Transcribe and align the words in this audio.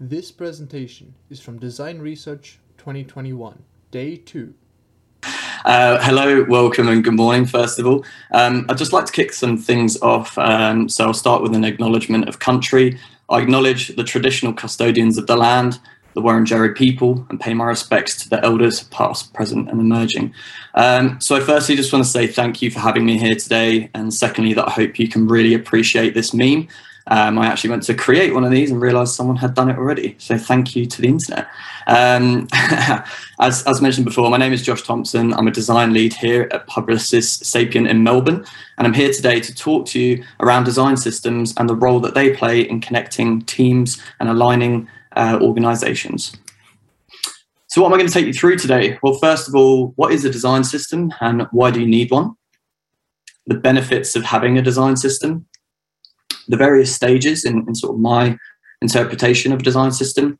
This 0.00 0.30
presentation 0.30 1.14
is 1.28 1.40
from 1.40 1.58
Design 1.58 1.98
Research 1.98 2.60
2021, 2.76 3.64
Day 3.90 4.14
2. 4.14 4.54
Uh, 5.64 5.98
hello, 6.00 6.44
welcome, 6.44 6.86
and 6.86 7.02
good 7.02 7.16
morning, 7.16 7.44
first 7.44 7.80
of 7.80 7.86
all. 7.88 8.04
Um, 8.30 8.64
I'd 8.68 8.78
just 8.78 8.92
like 8.92 9.06
to 9.06 9.12
kick 9.12 9.32
some 9.32 9.56
things 9.56 10.00
off. 10.00 10.38
Um, 10.38 10.88
so 10.88 11.06
I'll 11.06 11.14
start 11.14 11.42
with 11.42 11.52
an 11.52 11.64
acknowledgement 11.64 12.28
of 12.28 12.38
country. 12.38 12.96
I 13.28 13.40
acknowledge 13.40 13.88
the 13.96 14.04
traditional 14.04 14.52
custodians 14.52 15.18
of 15.18 15.26
the 15.26 15.36
land, 15.36 15.80
the 16.14 16.22
Wurundjeri 16.22 16.76
people, 16.76 17.26
and 17.28 17.40
pay 17.40 17.52
my 17.52 17.64
respects 17.64 18.22
to 18.22 18.28
the 18.28 18.40
elders, 18.44 18.84
past, 18.84 19.34
present, 19.34 19.68
and 19.68 19.80
emerging. 19.80 20.32
Um, 20.76 21.20
so, 21.20 21.34
I 21.34 21.40
firstly 21.40 21.74
just 21.74 21.92
want 21.92 22.04
to 22.04 22.10
say 22.10 22.28
thank 22.28 22.62
you 22.62 22.70
for 22.70 22.78
having 22.78 23.04
me 23.04 23.18
here 23.18 23.34
today, 23.34 23.90
and 23.94 24.14
secondly, 24.14 24.54
that 24.54 24.68
I 24.68 24.70
hope 24.70 25.00
you 25.00 25.08
can 25.08 25.26
really 25.26 25.54
appreciate 25.54 26.14
this 26.14 26.32
meme. 26.32 26.68
Um, 27.08 27.38
I 27.38 27.46
actually 27.46 27.70
went 27.70 27.82
to 27.84 27.94
create 27.94 28.34
one 28.34 28.44
of 28.44 28.50
these 28.50 28.70
and 28.70 28.80
realized 28.80 29.14
someone 29.14 29.36
had 29.36 29.54
done 29.54 29.70
it 29.70 29.78
already. 29.78 30.14
So 30.18 30.36
thank 30.36 30.76
you 30.76 30.84
to 30.86 31.00
the 31.00 31.08
internet. 31.08 31.48
Um, 31.86 32.48
as, 33.40 33.62
as 33.66 33.80
mentioned 33.80 34.04
before, 34.04 34.30
my 34.30 34.36
name 34.36 34.52
is 34.52 34.62
Josh 34.62 34.82
Thompson. 34.82 35.32
I'm 35.32 35.48
a 35.48 35.50
design 35.50 35.94
lead 35.94 36.12
here 36.12 36.48
at 36.52 36.66
Publicis 36.68 37.42
Sapient 37.44 37.88
in 37.88 38.02
Melbourne. 38.02 38.44
And 38.76 38.86
I'm 38.86 38.92
here 38.92 39.10
today 39.10 39.40
to 39.40 39.54
talk 39.54 39.86
to 39.86 40.00
you 40.00 40.24
around 40.40 40.64
design 40.64 40.98
systems 40.98 41.54
and 41.56 41.68
the 41.68 41.74
role 41.74 41.98
that 42.00 42.14
they 42.14 42.36
play 42.36 42.60
in 42.60 42.80
connecting 42.80 43.40
teams 43.42 44.02
and 44.20 44.28
aligning 44.28 44.86
uh, 45.16 45.38
organizations. 45.40 46.36
So 47.68 47.82
what 47.82 47.88
am 47.88 47.94
I 47.94 47.96
going 47.98 48.08
to 48.08 48.12
take 48.12 48.26
you 48.26 48.34
through 48.34 48.56
today? 48.56 48.98
Well, 49.02 49.14
first 49.14 49.48
of 49.48 49.54
all, 49.54 49.92
what 49.96 50.12
is 50.12 50.24
a 50.24 50.30
design 50.30 50.64
system 50.64 51.12
and 51.20 51.46
why 51.52 51.70
do 51.70 51.80
you 51.80 51.86
need 51.86 52.10
one? 52.10 52.34
The 53.46 53.56
benefits 53.56 54.14
of 54.14 54.24
having 54.24 54.58
a 54.58 54.62
design 54.62 54.96
system 54.96 55.46
the 56.48 56.56
various 56.56 56.94
stages 56.94 57.44
in, 57.44 57.66
in 57.68 57.74
sort 57.74 57.94
of 57.94 58.00
my 58.00 58.36
interpretation 58.80 59.52
of 59.52 59.60
a 59.60 59.62
design 59.62 59.92
system, 59.92 60.38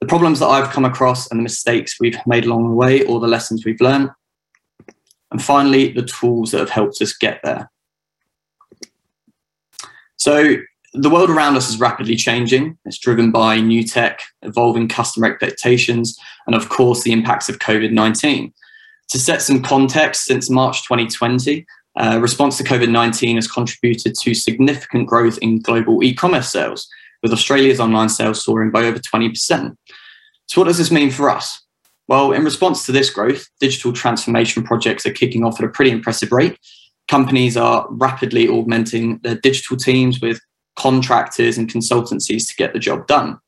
the 0.00 0.06
problems 0.06 0.38
that 0.40 0.46
I've 0.46 0.70
come 0.70 0.84
across 0.84 1.30
and 1.30 1.38
the 1.38 1.42
mistakes 1.42 1.96
we've 1.98 2.18
made 2.26 2.44
along 2.44 2.68
the 2.68 2.74
way, 2.74 3.04
or 3.04 3.18
the 3.18 3.26
lessons 3.26 3.64
we've 3.64 3.80
learned, 3.80 4.10
and 5.30 5.42
finally, 5.42 5.92
the 5.92 6.02
tools 6.02 6.52
that 6.52 6.60
have 6.60 6.70
helped 6.70 7.02
us 7.02 7.12
get 7.12 7.40
there. 7.42 7.70
So, 10.16 10.56
the 10.94 11.10
world 11.10 11.28
around 11.28 11.56
us 11.56 11.68
is 11.68 11.78
rapidly 11.78 12.16
changing. 12.16 12.78
It's 12.86 12.98
driven 12.98 13.30
by 13.30 13.60
new 13.60 13.84
tech, 13.84 14.22
evolving 14.42 14.88
customer 14.88 15.26
expectations, 15.30 16.18
and 16.46 16.56
of 16.56 16.70
course, 16.70 17.02
the 17.02 17.12
impacts 17.12 17.48
of 17.48 17.58
COVID 17.58 17.92
19. 17.92 18.52
To 19.10 19.18
set 19.18 19.42
some 19.42 19.62
context, 19.62 20.24
since 20.24 20.50
March 20.50 20.82
2020, 20.84 21.66
uh, 21.98 22.18
response 22.20 22.56
to 22.56 22.64
COVID 22.64 22.90
19 22.90 23.36
has 23.36 23.50
contributed 23.50 24.14
to 24.20 24.34
significant 24.34 25.08
growth 25.08 25.38
in 25.38 25.60
global 25.60 26.02
e 26.02 26.14
commerce 26.14 26.50
sales, 26.50 26.88
with 27.22 27.32
Australia's 27.32 27.80
online 27.80 28.08
sales 28.08 28.44
soaring 28.44 28.70
by 28.70 28.84
over 28.84 28.98
20%. 28.98 29.76
So, 30.46 30.60
what 30.60 30.68
does 30.68 30.78
this 30.78 30.90
mean 30.90 31.10
for 31.10 31.28
us? 31.28 31.62
Well, 32.06 32.32
in 32.32 32.44
response 32.44 32.86
to 32.86 32.92
this 32.92 33.10
growth, 33.10 33.46
digital 33.60 33.92
transformation 33.92 34.62
projects 34.62 35.04
are 35.04 35.12
kicking 35.12 35.44
off 35.44 35.60
at 35.60 35.66
a 35.66 35.70
pretty 35.70 35.90
impressive 35.90 36.32
rate. 36.32 36.58
Companies 37.06 37.56
are 37.56 37.86
rapidly 37.90 38.48
augmenting 38.48 39.18
their 39.18 39.34
digital 39.34 39.76
teams 39.76 40.20
with 40.20 40.40
contractors 40.76 41.58
and 41.58 41.68
consultancies 41.68 42.48
to 42.48 42.54
get 42.56 42.72
the 42.72 42.78
job 42.78 43.06
done. 43.06 43.38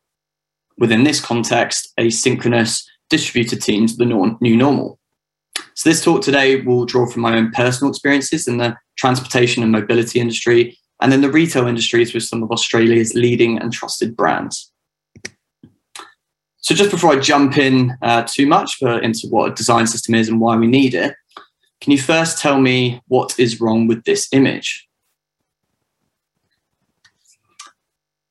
Within 0.77 1.05
this 1.05 1.21
context, 1.21 1.93
asynchronous 1.99 2.85
distributed 3.09 3.63
teams 3.63 3.95
are 3.95 4.05
the 4.05 4.37
new 4.41 4.57
normal. 4.57 5.00
So 5.81 5.89
this 5.89 6.05
talk 6.05 6.21
today 6.21 6.61
will 6.61 6.85
draw 6.85 7.07
from 7.07 7.23
my 7.23 7.39
own 7.39 7.53
personal 7.53 7.91
experiences 7.91 8.47
in 8.47 8.59
the 8.59 8.77
transportation 8.99 9.63
and 9.63 9.73
mobility 9.73 10.21
industry, 10.21 10.79
and 11.01 11.11
then 11.11 11.23
the 11.23 11.31
retail 11.31 11.67
industries 11.67 12.13
with 12.13 12.23
some 12.23 12.43
of 12.43 12.51
Australia's 12.51 13.15
leading 13.15 13.57
and 13.59 13.73
trusted 13.73 14.15
brands. 14.15 14.71
So 16.59 16.75
just 16.75 16.91
before 16.91 17.13
I 17.13 17.19
jump 17.19 17.57
in 17.57 17.97
uh, 18.03 18.25
too 18.29 18.47
much 18.47 18.77
for, 18.77 18.99
into 18.99 19.27
what 19.29 19.53
a 19.53 19.55
design 19.55 19.87
system 19.87 20.15
is 20.15 20.29
and 20.29 20.39
why 20.39 20.55
we 20.55 20.67
need 20.67 20.93
it, 20.93 21.15
can 21.81 21.93
you 21.93 21.99
first 21.99 22.39
tell 22.39 22.61
me 22.61 23.01
what 23.09 23.39
is 23.39 23.59
wrong 23.59 23.87
with 23.87 24.05
this 24.05 24.29
image? 24.33 24.87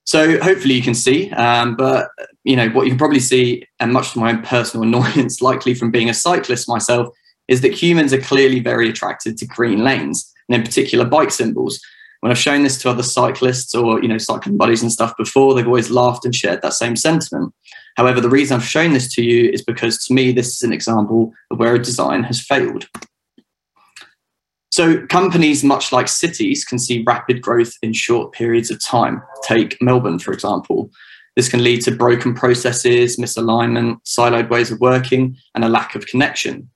So 0.04 0.40
hopefully 0.40 0.76
you 0.76 0.84
can 0.84 0.94
see, 0.94 1.32
um, 1.32 1.76
but 1.76 2.10
you 2.44 2.56
know 2.56 2.70
what 2.70 2.84
you 2.84 2.92
can 2.92 3.00
probably 3.00 3.20
see, 3.20 3.66
and 3.80 3.92
much 3.92 4.14
to 4.14 4.20
my 4.20 4.34
own 4.34 4.44
personal 4.44 4.84
annoyance, 4.88 5.42
likely 5.42 5.74
from 5.74 5.90
being 5.90 6.12
a 6.12 6.14
cyclist 6.14 6.70
myself, 6.70 7.12
is 7.50 7.62
that 7.62 7.74
humans 7.74 8.14
are 8.14 8.22
clearly 8.22 8.60
very 8.60 8.90
attracted 8.90 9.38
to 9.38 9.48
green 9.48 9.84
lanes, 9.84 10.32
and 10.48 10.56
in 10.56 10.64
particular 10.64 11.04
bike 11.04 11.32
symbols. 11.32 11.82
When 12.22 12.32
I've 12.32 12.38
shown 12.38 12.64
this 12.64 12.78
to 12.82 12.90
other 12.90 13.04
cyclists 13.04 13.74
or 13.74 14.02
you 14.02 14.08
know 14.08 14.18
cycling 14.18 14.56
buddies 14.56 14.82
and 14.82 14.92
stuff 14.92 15.18
before, 15.18 15.54
they've 15.54 15.68
always 15.68 15.90
laughed 15.90 16.26
and 16.26 16.36
shared 16.36 16.62
that 16.62 16.74
same 16.74 16.96
sentiment. 16.96 17.54
However, 17.98 18.22
the 18.22 18.30
reason 18.30 18.56
I've 18.56 18.66
shown 18.66 18.94
this 18.94 19.14
to 19.16 19.24
you 19.24 19.50
is 19.50 19.64
because 19.64 20.06
to 20.06 20.14
me 20.14 20.32
this 20.32 20.56
is 20.56 20.62
an 20.62 20.72
example 20.72 21.34
of 21.52 21.60
where 21.60 21.76
a 21.76 21.82
design 21.82 22.24
has 22.24 22.40
failed. 22.40 22.88
So 24.72 25.06
companies, 25.08 25.64
much 25.64 25.92
like 25.92 26.08
cities, 26.08 26.64
can 26.64 26.78
see 26.78 27.04
rapid 27.04 27.42
growth 27.42 27.74
in 27.82 27.92
short 27.92 28.32
periods 28.32 28.70
of 28.70 28.84
time. 28.84 29.22
Take 29.44 29.82
Melbourne, 29.82 30.20
for 30.20 30.32
example. 30.32 30.92
This 31.36 31.50
can 31.50 31.64
lead 31.64 31.82
to 31.84 31.92
broken 31.92 32.34
processes, 32.34 33.18
misalignment, 33.18 33.98
siloed 34.04 34.50
ways 34.50 34.72
of 34.72 34.80
working, 34.80 35.38
and 35.56 35.66
a 35.66 35.70
lack 35.70 35.96
of 35.96 36.06
connection 36.06 36.70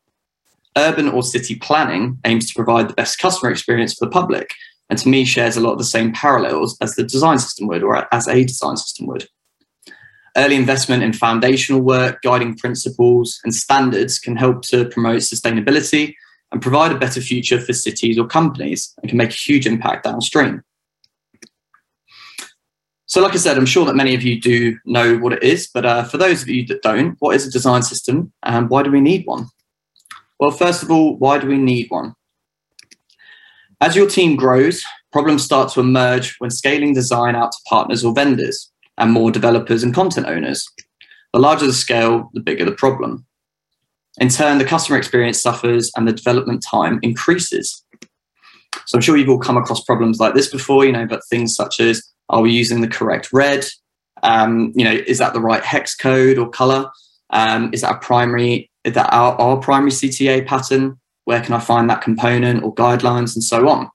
urban 0.77 1.09
or 1.09 1.23
city 1.23 1.55
planning 1.55 2.19
aims 2.25 2.47
to 2.47 2.55
provide 2.55 2.89
the 2.89 2.93
best 2.93 3.19
customer 3.19 3.51
experience 3.51 3.93
for 3.93 4.05
the 4.05 4.11
public, 4.11 4.53
and 4.89 4.99
to 4.99 5.09
me 5.09 5.25
shares 5.25 5.57
a 5.57 5.61
lot 5.61 5.73
of 5.73 5.77
the 5.77 5.83
same 5.83 6.11
parallels 6.11 6.77
as 6.81 6.95
the 6.95 7.03
design 7.03 7.39
system 7.39 7.67
would, 7.67 7.83
or 7.83 8.13
as 8.13 8.27
a 8.27 8.43
design 8.43 8.77
system 8.77 9.07
would. 9.07 9.27
Early 10.35 10.55
investment 10.55 11.03
in 11.03 11.13
foundational 11.13 11.81
work, 11.81 12.21
guiding 12.23 12.57
principles, 12.57 13.39
and 13.43 13.53
standards 13.53 14.17
can 14.17 14.35
help 14.35 14.63
to 14.63 14.85
promote 14.85 15.19
sustainability 15.19 16.15
and 16.51 16.61
provide 16.61 16.91
a 16.91 16.97
better 16.97 17.21
future 17.21 17.61
for 17.61 17.73
cities 17.73 18.17
or 18.17 18.25
companies 18.25 18.93
and 19.01 19.09
can 19.09 19.17
make 19.17 19.29
a 19.29 19.33
huge 19.33 19.67
impact 19.67 20.05
downstream. 20.05 20.63
So, 23.05 23.21
like 23.21 23.33
I 23.33 23.37
said, 23.37 23.57
I'm 23.57 23.67
sure 23.67 23.85
that 23.85 23.95
many 23.95 24.15
of 24.15 24.23
you 24.23 24.41
do 24.41 24.77
know 24.85 25.17
what 25.17 25.33
it 25.33 25.43
is, 25.43 25.67
but 25.71 25.85
uh, 25.85 26.03
for 26.03 26.17
those 26.17 26.41
of 26.41 26.49
you 26.49 26.65
that 26.67 26.81
don't, 26.81 27.15
what 27.19 27.35
is 27.35 27.45
a 27.45 27.51
design 27.51 27.83
system 27.83 28.33
and 28.41 28.69
why 28.69 28.81
do 28.81 28.89
we 28.89 29.01
need 29.01 29.27
one? 29.27 29.47
Well, 30.43 30.51
first 30.51 30.83
of 30.83 30.91
all, 30.91 31.15
why 31.19 31.37
do 31.37 31.47
we 31.47 31.57
need 31.57 31.89
one? 31.89 32.15
As 33.79 33.95
your 33.95 34.09
team 34.09 34.35
grows, 34.35 34.83
problems 35.13 35.41
start 35.41 35.71
to 35.71 35.79
emerge 35.79 36.35
when 36.39 36.51
scaling 36.51 36.93
design 36.93 37.33
out 37.33 37.53
to 37.53 37.57
partners 37.69 38.03
or 38.03 38.13
vendors 38.13 38.69
and 38.97 39.13
more 39.13 39.31
developers 39.31 39.83
and 39.83 39.95
content 39.95 40.27
owners. 40.27 40.69
The 41.31 41.39
larger 41.39 41.65
the 41.65 41.71
scale, 41.71 42.29
the 42.33 42.41
bigger 42.41 42.65
the 42.65 42.73
problem. 42.73 43.25
In 44.19 44.27
turn, 44.27 44.57
the 44.57 44.65
customer 44.65 44.97
experience 44.97 45.39
suffers 45.39 45.89
and 45.95 46.05
the 46.05 46.11
development 46.11 46.61
time 46.61 46.99
increases. 47.03 47.81
So 48.85 48.97
I'm 48.97 49.01
sure 49.01 49.15
you've 49.15 49.29
all 49.29 49.39
come 49.39 49.55
across 49.55 49.85
problems 49.85 50.19
like 50.19 50.33
this 50.33 50.49
before, 50.49 50.83
you 50.83 50.91
know, 50.91 51.05
but 51.05 51.21
things 51.29 51.55
such 51.55 51.79
as 51.79 52.03
are 52.27 52.41
we 52.41 52.51
using 52.51 52.81
the 52.81 52.89
correct 52.89 53.29
red? 53.31 53.65
Um, 54.23 54.73
you 54.75 54.83
know, 54.83 55.01
is 55.07 55.19
that 55.19 55.31
the 55.33 55.39
right 55.39 55.63
hex 55.63 55.95
code 55.95 56.37
or 56.37 56.49
color? 56.49 56.91
Um, 57.29 57.69
is 57.71 57.79
that 57.79 57.95
a 57.95 57.99
primary 57.99 58.69
that 58.85 59.13
our, 59.13 59.39
our 59.39 59.57
primary 59.57 59.91
CTA 59.91 60.45
pattern, 60.45 60.99
where 61.25 61.41
can 61.41 61.53
I 61.53 61.59
find 61.59 61.89
that 61.89 62.01
component 62.01 62.63
or 62.63 62.73
guidelines 62.75 63.35
and 63.35 63.43
so 63.43 63.69
on. 63.69 63.89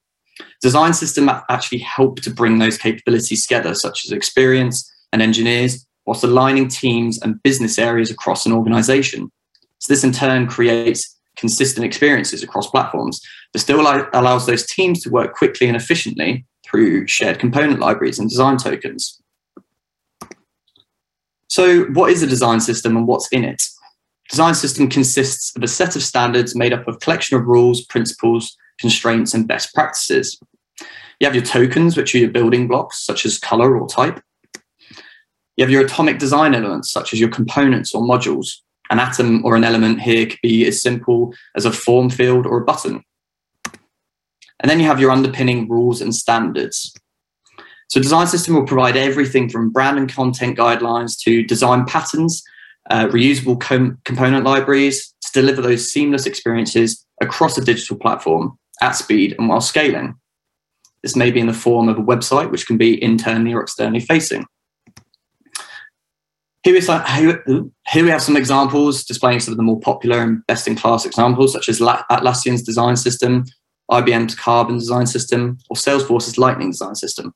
Design 0.63 0.95
system 0.95 1.29
actually 1.49 1.79
help 1.79 2.21
to 2.21 2.31
bring 2.31 2.59
those 2.59 2.79
capabilities 2.79 3.47
together, 3.47 3.75
such 3.75 4.05
as 4.05 4.13
experience 4.13 4.91
and 5.13 5.21
engineers, 5.21 5.87
whilst 6.07 6.25
aligning 6.25 6.69
teams 6.69 7.21
and 7.21 7.43
business 7.43 7.79
areas 7.79 8.11
across 8.11 8.47
an 8.47 8.53
organization. 8.53 9.31
So 9.79 9.93
this 9.93 10.05
in 10.05 10.13
turn 10.13 10.47
creates 10.47 11.17
consistent 11.37 11.85
experiences 11.85 12.43
across 12.43 12.69
platforms, 12.71 13.21
but 13.53 13.61
still 13.61 13.81
allows 13.81 14.47
those 14.47 14.67
teams 14.67 15.03
to 15.03 15.11
work 15.11 15.35
quickly 15.35 15.69
and 15.69 15.77
efficiently 15.77 16.45
through 16.65 17.07
shared 17.07 17.39
component 17.39 17.79
libraries 17.79 18.19
and 18.19 18.29
design 18.29 18.57
tokens. 18.57 19.21
So 21.49 21.85
what 21.87 22.11
is 22.11 22.23
a 22.23 22.27
design 22.27 22.61
system 22.61 22.97
and 22.97 23.07
what's 23.07 23.29
in 23.29 23.45
it? 23.45 23.63
Design 24.29 24.55
system 24.55 24.89
consists 24.89 25.57
of 25.57 25.63
a 25.63 25.69
set 25.69 25.97
of 25.97 26.03
standards 26.03 26.55
made 26.55 26.73
up 26.73 26.87
of 26.87 27.01
collection 27.01 27.39
of 27.39 27.47
rules, 27.47 27.85
principles, 27.87 28.57
constraints, 28.79 29.33
and 29.35 29.49
best 29.49 29.75
practices. 29.75 30.39
You 31.19 31.27
have 31.27 31.35
your 31.35 31.45
tokens, 31.45 31.97
which 31.97 32.15
are 32.15 32.19
your 32.19 32.31
building 32.31 32.69
blocks, 32.69 33.05
such 33.05 33.25
as 33.25 33.39
color 33.39 33.77
or 33.77 33.89
type. 33.89 34.21
You 35.57 35.65
have 35.65 35.71
your 35.71 35.85
atomic 35.85 36.19
design 36.19 36.55
elements, 36.55 36.91
such 36.91 37.13
as 37.13 37.19
your 37.19 37.31
components 37.31 37.95
or 37.95 38.03
modules. 38.03 38.59
An 38.91 39.01
atom 39.01 39.45
or 39.45 39.57
an 39.57 39.65
element 39.65 40.01
here 40.01 40.27
could 40.27 40.39
be 40.43 40.67
as 40.67 40.81
simple 40.81 41.35
as 41.57 41.65
a 41.65 41.73
form 41.73 42.09
field 42.09 42.47
or 42.47 42.59
a 42.59 42.65
button. 42.65 43.03
And 44.61 44.71
then 44.71 44.79
you 44.79 44.87
have 44.87 45.01
your 45.01 45.11
underpinning 45.11 45.69
rules 45.69 46.01
and 46.01 46.15
standards. 46.15 46.95
So 47.89 48.01
design 48.01 48.27
system 48.27 48.55
will 48.55 48.67
provide 48.67 48.97
everything 48.97 49.49
from 49.49 49.71
brand 49.71 49.99
and 49.99 50.13
content 50.13 50.59
guidelines 50.59 51.19
to 51.21 51.43
design 51.43 51.87
patterns 51.87 52.43
uh, 52.91 53.07
reusable 53.09 53.61
com- 53.61 53.99
component 54.05 54.45
libraries 54.45 55.15
to 55.23 55.33
deliver 55.33 55.63
those 55.63 55.91
seamless 55.91 56.27
experiences 56.27 57.05
across 57.21 57.59
a 57.59 57.65
digital 57.65 57.97
platform 57.97 58.59
at 58.81 58.93
speed 58.93 59.35
and 59.39 59.49
while 59.49 59.61
scaling. 59.61 60.15
This 61.03 61.17
may 61.17 61.31
be 61.31 61.41
in 61.41 61.47
the 61.47 61.53
form 61.53 61.89
of 61.89 61.99
a 61.99 62.03
website, 62.03 62.51
which 62.51 62.67
can 62.67 62.77
be 62.77 63.03
internally 63.03 63.53
or 63.53 63.63
externally 63.63 64.01
facing. 64.01 64.47
Here 66.65 66.75
we, 66.75 67.63
here 67.89 68.05
we 68.05 68.11
have 68.11 68.23
some 68.23 68.37
examples 68.37 69.05
displaying 69.05 69.41
some 69.41 69.53
of 69.53 69.59
the 69.59 69.63
more 69.63 69.81
popular 69.81 70.21
and 70.21 70.45
best-in-class 70.47 71.07
examples, 71.07 71.53
such 71.53 71.69
as 71.69 71.81
Atlassian's 71.81 72.63
design 72.63 72.97
system, 72.97 73.45
IBM's 73.91 74.35
Carbon 74.35 74.77
design 74.77 75.07
system, 75.07 75.59
or 75.71 75.77
Salesforce's 75.77 76.37
Lightning 76.37 76.71
design 76.71 76.95
system. 76.95 77.33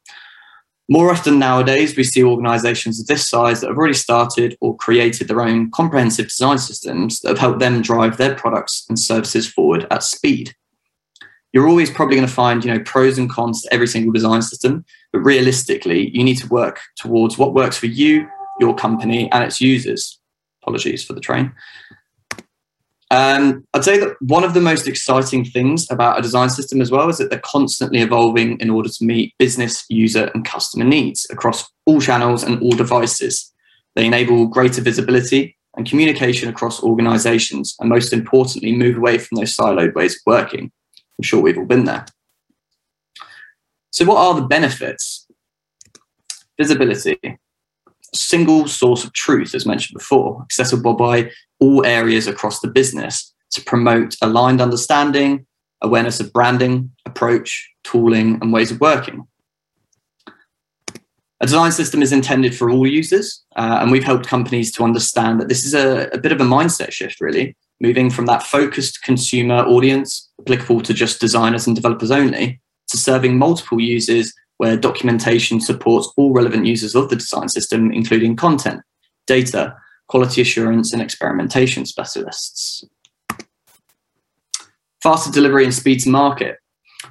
More 0.89 1.11
often 1.11 1.39
nowadays, 1.39 1.97
we 1.97 2.05
see 2.05 2.25
organizations 2.25 3.01
of 3.01 3.07
this 3.07 3.29
size 3.29 3.61
that 3.61 3.69
have 3.69 3.79
already 3.79 3.95
started 3.95 4.57
or 4.61 4.77
created 4.77 5.29
their 5.29 5.41
own 5.41 5.71
comprehensive 5.71 6.27
design 6.27 6.59
systems 6.59 7.21
that 7.21 7.31
have 7.31 7.39
helped 7.39 7.61
them 7.61 7.83
drive 7.83 8.17
their 8.17 8.35
products 8.35 8.85
and 8.89 8.99
services 8.99 9.49
forward 9.49 9.87
at 9.91 10.03
speed. 10.03 10.55
You're 11.53 11.69
always 11.69 11.91
probably 11.91 12.17
going 12.17 12.27
to 12.27 12.35
find, 12.35 12.65
you 12.65 12.73
know, 12.73 12.81
pros 12.81 13.19
and 13.19 13.31
cons 13.31 13.63
to 13.63 13.73
every 13.73 13.87
single 13.87 14.13
design 14.13 14.43
system, 14.43 14.85
but 15.13 15.21
realistically, 15.21 16.11
you 16.17 16.25
need 16.25 16.39
to 16.39 16.49
work 16.49 16.81
towards 16.97 17.39
what 17.39 17.55
works 17.55 17.77
for 17.77 17.87
you, 17.87 18.29
your 18.59 18.75
company, 18.75 19.31
and 19.33 19.45
its 19.45 19.61
users. 19.61 20.19
Apologies 20.63 21.05
for 21.05 21.13
the 21.13 21.21
train. 21.21 21.53
Um, 23.13 23.67
I'd 23.75 23.85
say 23.85 23.99
that 23.99 24.17
one 24.23 24.43
of 24.43 24.55
the 24.55 24.61
most 24.63 24.89
exciting 24.89 25.45
things 25.45 25.87
about 25.91 26.19
a 26.19 26.23
design 26.23 26.49
system 26.49 26.81
as 26.81 26.91
well 26.91 27.11
is 27.11 27.19
that 27.19 27.29
they're 27.29 27.41
constantly 27.41 28.01
evolving 28.01 28.59
in 28.59 28.71
order 28.71 28.89
to 28.89 29.05
meet 29.05 29.35
business, 29.39 29.85
user, 29.91 30.31
and 30.35 30.47
customer 30.47 30.87
needs 30.87 31.27
across 31.29 31.71
all 31.85 32.01
channels 32.01 32.43
and 32.43 32.63
all 32.63 32.71
devices. 32.71 33.53
They 33.97 34.07
enable 34.07 34.47
greater 34.47 34.81
visibility 34.81 35.59
and 35.77 35.87
communication 35.87 36.49
across 36.49 36.83
organizations, 36.83 37.77
and 37.79 37.91
most 37.91 38.15
importantly, 38.15 38.75
move 38.75 38.97
away 38.97 39.19
from 39.19 39.37
those 39.37 39.55
siloed 39.55 39.93
ways 39.93 40.15
of 40.15 40.23
working. 40.25 40.73
I'm 41.19 41.23
sure 41.23 41.43
we've 41.43 41.59
all 41.59 41.67
been 41.67 41.85
there. 41.85 42.07
So, 43.91 44.07
what 44.07 44.17
are 44.17 44.41
the 44.41 44.47
benefits? 44.47 45.27
Visibility, 46.59 47.19
single 48.15 48.69
source 48.69 49.05
of 49.05 49.13
truth, 49.13 49.55
as 49.55 49.67
mentioned 49.67 49.99
before, 49.99 50.43
accessible 50.43 50.95
by 50.95 51.31
all 51.61 51.85
areas 51.87 52.27
across 52.27 52.61
the 52.61 52.69
business 52.69 53.33
to 53.53 53.63
promote 53.63 54.17
aligned 54.23 54.61
understanding, 54.61 55.47
awareness 55.83 56.21
of 56.21 56.33
branding, 56.33 56.91
approach, 57.07 57.71
tooling, 57.85 58.39
and 58.41 58.53
ways 58.53 58.71
of 58.71 58.81
working. 58.81 59.27
A 61.41 61.47
design 61.47 61.73
system 61.73 62.03
is 62.03 62.13
intended 62.13 62.55
for 62.55 62.71
all 62.71 62.87
users, 62.87 63.43
uh, 63.57 63.79
and 63.81 63.91
we've 63.91 64.05
helped 64.05 64.27
companies 64.27 64.71
to 64.73 64.85
understand 64.85 65.41
that 65.41 65.49
this 65.49 65.65
is 65.65 65.75
a, 65.75 66.09
a 66.13 66.19
bit 66.19 66.31
of 66.31 66.41
a 66.41 66.45
mindset 66.45 66.93
shift, 66.93 67.21
really, 67.21 67.57
moving 67.81 68.11
from 68.11 68.27
that 68.27 68.45
focused 68.45 69.03
consumer 69.03 69.57
audience 69.65 70.31
applicable 70.41 70.81
to 70.83 70.95
just 70.95 71.21
designers 71.21 71.67
and 71.67 71.75
developers 71.75 72.13
only 72.13 72.61
to 72.89 72.97
serving 72.97 73.37
multiple 73.37 73.81
users 73.81 74.33
where 74.63 74.77
documentation 74.77 75.61
supports 75.61 76.09
all 76.17 76.33
relevant 76.33 76.65
users 76.65 76.95
of 76.95 77.09
the 77.09 77.17
design 77.17 77.49
system, 77.49 77.91
including 77.91 78.37
content, 78.37 78.81
data, 79.27 79.75
quality 80.07 80.41
assurance, 80.41 80.93
and 80.93 81.03
experimentation 81.03 81.85
specialists. 81.85 82.85
Faster 85.03 85.33
delivery 85.33 85.65
and 85.65 85.75
speed 85.75 85.99
to 85.99 86.11
market, 86.11 86.59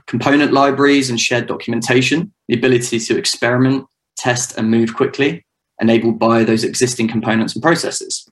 component 0.07 0.53
libraries 0.53 1.09
and 1.09 1.19
shared 1.19 1.45
documentation, 1.45 2.31
the 2.47 2.55
ability 2.55 2.97
to 3.01 3.17
experiment, 3.17 3.85
test, 4.15 4.57
and 4.57 4.71
move 4.71 4.95
quickly, 4.95 5.45
enabled 5.81 6.17
by 6.17 6.45
those 6.45 6.63
existing 6.63 7.09
components 7.09 7.53
and 7.53 7.61
processes. 7.61 8.29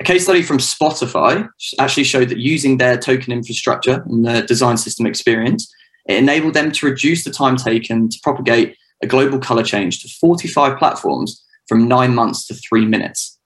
A 0.00 0.04
case 0.04 0.24
study 0.24 0.42
from 0.42 0.58
Spotify 0.58 1.48
actually 1.78 2.02
showed 2.02 2.30
that 2.30 2.38
using 2.38 2.78
their 2.78 2.98
token 2.98 3.32
infrastructure 3.32 4.02
and 4.08 4.26
the 4.26 4.42
design 4.42 4.76
system 4.76 5.06
experience, 5.06 5.72
it 6.08 6.16
enabled 6.16 6.54
them 6.54 6.70
to 6.72 6.86
reduce 6.86 7.24
the 7.24 7.30
time 7.30 7.56
taken 7.56 8.08
to 8.08 8.18
propagate 8.22 8.76
a 9.02 9.06
global 9.06 9.38
color 9.38 9.62
change 9.62 10.02
to 10.02 10.08
45 10.08 10.78
platforms 10.78 11.44
from 11.68 11.88
nine 11.88 12.14
months 12.14 12.46
to 12.46 12.54
three 12.54 12.86
minutes. 12.86 13.38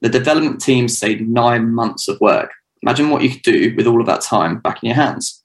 The 0.00 0.08
development 0.08 0.60
team 0.60 0.88
saved 0.88 1.22
nine 1.22 1.72
months 1.72 2.08
of 2.08 2.20
work. 2.20 2.52
Imagine 2.82 3.10
what 3.10 3.22
you 3.22 3.30
could 3.30 3.42
do 3.42 3.74
with 3.76 3.86
all 3.86 4.00
of 4.00 4.06
that 4.06 4.20
time 4.20 4.58
back 4.58 4.82
in 4.82 4.88
your 4.88 4.96
hands. 4.96 5.42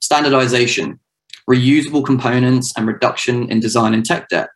Standardization, 0.00 1.00
reusable 1.48 2.04
components, 2.04 2.72
and 2.76 2.86
reduction 2.86 3.50
in 3.50 3.60
design 3.60 3.94
and 3.94 4.04
tech 4.04 4.28
debt. 4.28 4.48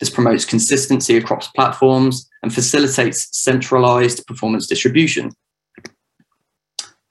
This 0.00 0.10
promotes 0.10 0.44
consistency 0.44 1.16
across 1.16 1.48
platforms 1.48 2.28
and 2.42 2.52
facilitates 2.52 3.28
centralized 3.30 4.26
performance 4.26 4.66
distribution. 4.66 5.30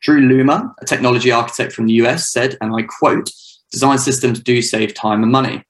Drew 0.01 0.21
Loomer, 0.21 0.74
a 0.81 0.86
technology 0.86 1.31
architect 1.31 1.74
from 1.74 1.86
the 1.86 1.94
US, 1.94 2.31
said, 2.31 2.57
and 2.59 2.74
I 2.75 2.83
quote, 2.83 3.30
design 3.71 3.98
systems 3.98 4.39
do 4.39 4.62
save 4.62 4.94
time 4.94 5.24
and 5.24 5.31
money. 5.31 5.63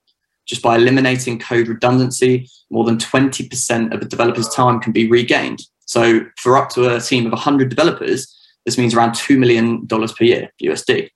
Just 0.46 0.62
by 0.62 0.76
eliminating 0.76 1.38
code 1.38 1.68
redundancy, 1.68 2.48
more 2.70 2.84
than 2.84 2.96
20% 2.96 3.94
of 3.94 4.02
a 4.02 4.04
developer's 4.04 4.48
time 4.48 4.80
can 4.80 4.92
be 4.92 5.08
regained. 5.08 5.62
So, 5.86 6.26
for 6.38 6.56
up 6.56 6.70
to 6.70 6.96
a 6.96 7.00
team 7.00 7.26
of 7.26 7.32
100 7.32 7.68
developers, 7.68 8.34
this 8.64 8.78
means 8.78 8.94
around 8.94 9.12
$2 9.12 9.38
million 9.38 9.86
per 9.86 10.24
year, 10.24 10.48
USD. 10.62 11.10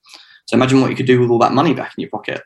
So, 0.47 0.55
imagine 0.55 0.81
what 0.81 0.91
you 0.91 0.97
could 0.97 1.07
do 1.07 1.21
with 1.21 1.31
all 1.31 1.39
that 1.41 1.53
money 1.53 1.75
back 1.75 1.95
in 1.97 2.03
your 2.03 2.11
pocket. 2.11 2.43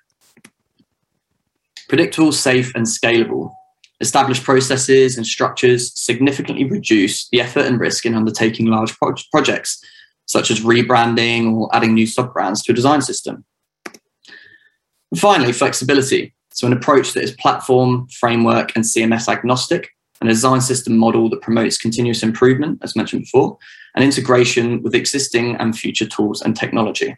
Predictable, 1.88 2.32
safe, 2.32 2.72
and 2.74 2.86
scalable. 2.86 3.52
Established 4.00 4.44
processes 4.44 5.18
and 5.18 5.26
structures 5.26 5.92
significantly 5.94 6.64
reduce 6.64 7.28
the 7.28 7.40
effort 7.40 7.66
and 7.66 7.78
risk 7.78 8.06
in 8.06 8.14
undertaking 8.14 8.66
large 8.66 8.96
pro- 8.96 9.14
projects, 9.30 9.84
such 10.30 10.48
as 10.48 10.60
rebranding 10.60 11.52
or 11.52 11.68
adding 11.74 11.92
new 11.92 12.06
sub 12.06 12.32
brands 12.32 12.62
to 12.62 12.70
a 12.70 12.74
design 12.74 13.02
system. 13.02 13.44
And 15.10 15.18
finally, 15.18 15.52
flexibility. 15.52 16.32
So, 16.52 16.68
an 16.68 16.72
approach 16.72 17.14
that 17.14 17.24
is 17.24 17.32
platform, 17.32 18.06
framework, 18.08 18.76
and 18.76 18.84
CMS 18.84 19.26
agnostic, 19.26 19.88
and 20.20 20.30
a 20.30 20.32
design 20.32 20.60
system 20.60 20.96
model 20.96 21.28
that 21.30 21.42
promotes 21.42 21.78
continuous 21.78 22.22
improvement, 22.22 22.78
as 22.82 22.94
mentioned 22.94 23.22
before, 23.22 23.58
and 23.96 24.04
integration 24.04 24.84
with 24.84 24.94
existing 24.94 25.56
and 25.56 25.76
future 25.76 26.06
tools 26.06 26.42
and 26.42 26.56
technology. 26.56 27.16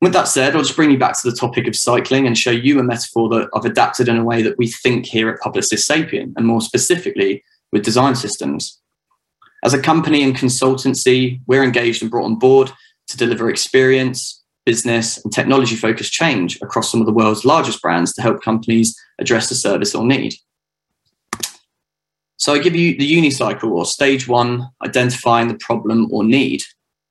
With 0.00 0.12
that 0.14 0.26
said, 0.26 0.56
I'll 0.56 0.62
just 0.62 0.74
bring 0.74 0.90
you 0.90 0.98
back 0.98 1.20
to 1.20 1.30
the 1.30 1.36
topic 1.36 1.68
of 1.68 1.76
cycling 1.76 2.26
and 2.26 2.36
show 2.36 2.50
you 2.50 2.80
a 2.80 2.82
metaphor 2.82 3.28
that 3.28 3.50
I've 3.54 3.64
adapted 3.64 4.08
in 4.08 4.16
a 4.16 4.24
way 4.24 4.42
that 4.42 4.58
we 4.58 4.66
think 4.66 5.06
here 5.06 5.28
at 5.28 5.40
Publicis 5.40 5.80
Sapient, 5.80 6.34
and 6.36 6.44
more 6.44 6.60
specifically 6.60 7.44
with 7.70 7.84
design 7.84 8.16
systems. 8.16 8.80
As 9.64 9.74
a 9.74 9.82
company 9.82 10.22
and 10.22 10.36
consultancy, 10.36 11.40
we're 11.46 11.64
engaged 11.64 12.02
and 12.02 12.10
brought 12.10 12.26
on 12.26 12.36
board 12.36 12.70
to 13.08 13.16
deliver 13.16 13.50
experience, 13.50 14.42
business, 14.64 15.22
and 15.24 15.32
technology 15.32 15.74
focused 15.74 16.12
change 16.12 16.60
across 16.62 16.90
some 16.90 17.00
of 17.00 17.06
the 17.06 17.12
world's 17.12 17.44
largest 17.44 17.82
brands 17.82 18.12
to 18.12 18.22
help 18.22 18.42
companies 18.42 18.96
address 19.18 19.48
the 19.48 19.54
service 19.54 19.94
or 19.94 20.04
need. 20.04 20.34
So 22.36 22.54
I 22.54 22.60
give 22.60 22.76
you 22.76 22.96
the 22.96 23.12
unicycle 23.12 23.72
or 23.72 23.84
stage 23.84 24.28
one, 24.28 24.68
identifying 24.84 25.48
the 25.48 25.58
problem 25.58 26.08
or 26.12 26.22
need. 26.22 26.62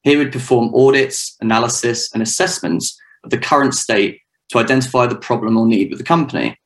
Here 0.03 0.17
we'd 0.17 0.31
perform 0.31 0.73
audits, 0.73 1.35
analysis, 1.41 2.09
and 2.13 2.23
assessments 2.23 2.97
of 3.25 3.29
the 3.29 3.37
current 3.37 3.73
state 3.73 4.21
to 4.49 4.59
identify 4.59 5.05
the 5.05 5.17
problem 5.17 5.57
or 5.57 5.67
need 5.67 5.89
with 5.89 5.99
the 5.99 6.05
company. 6.05 6.57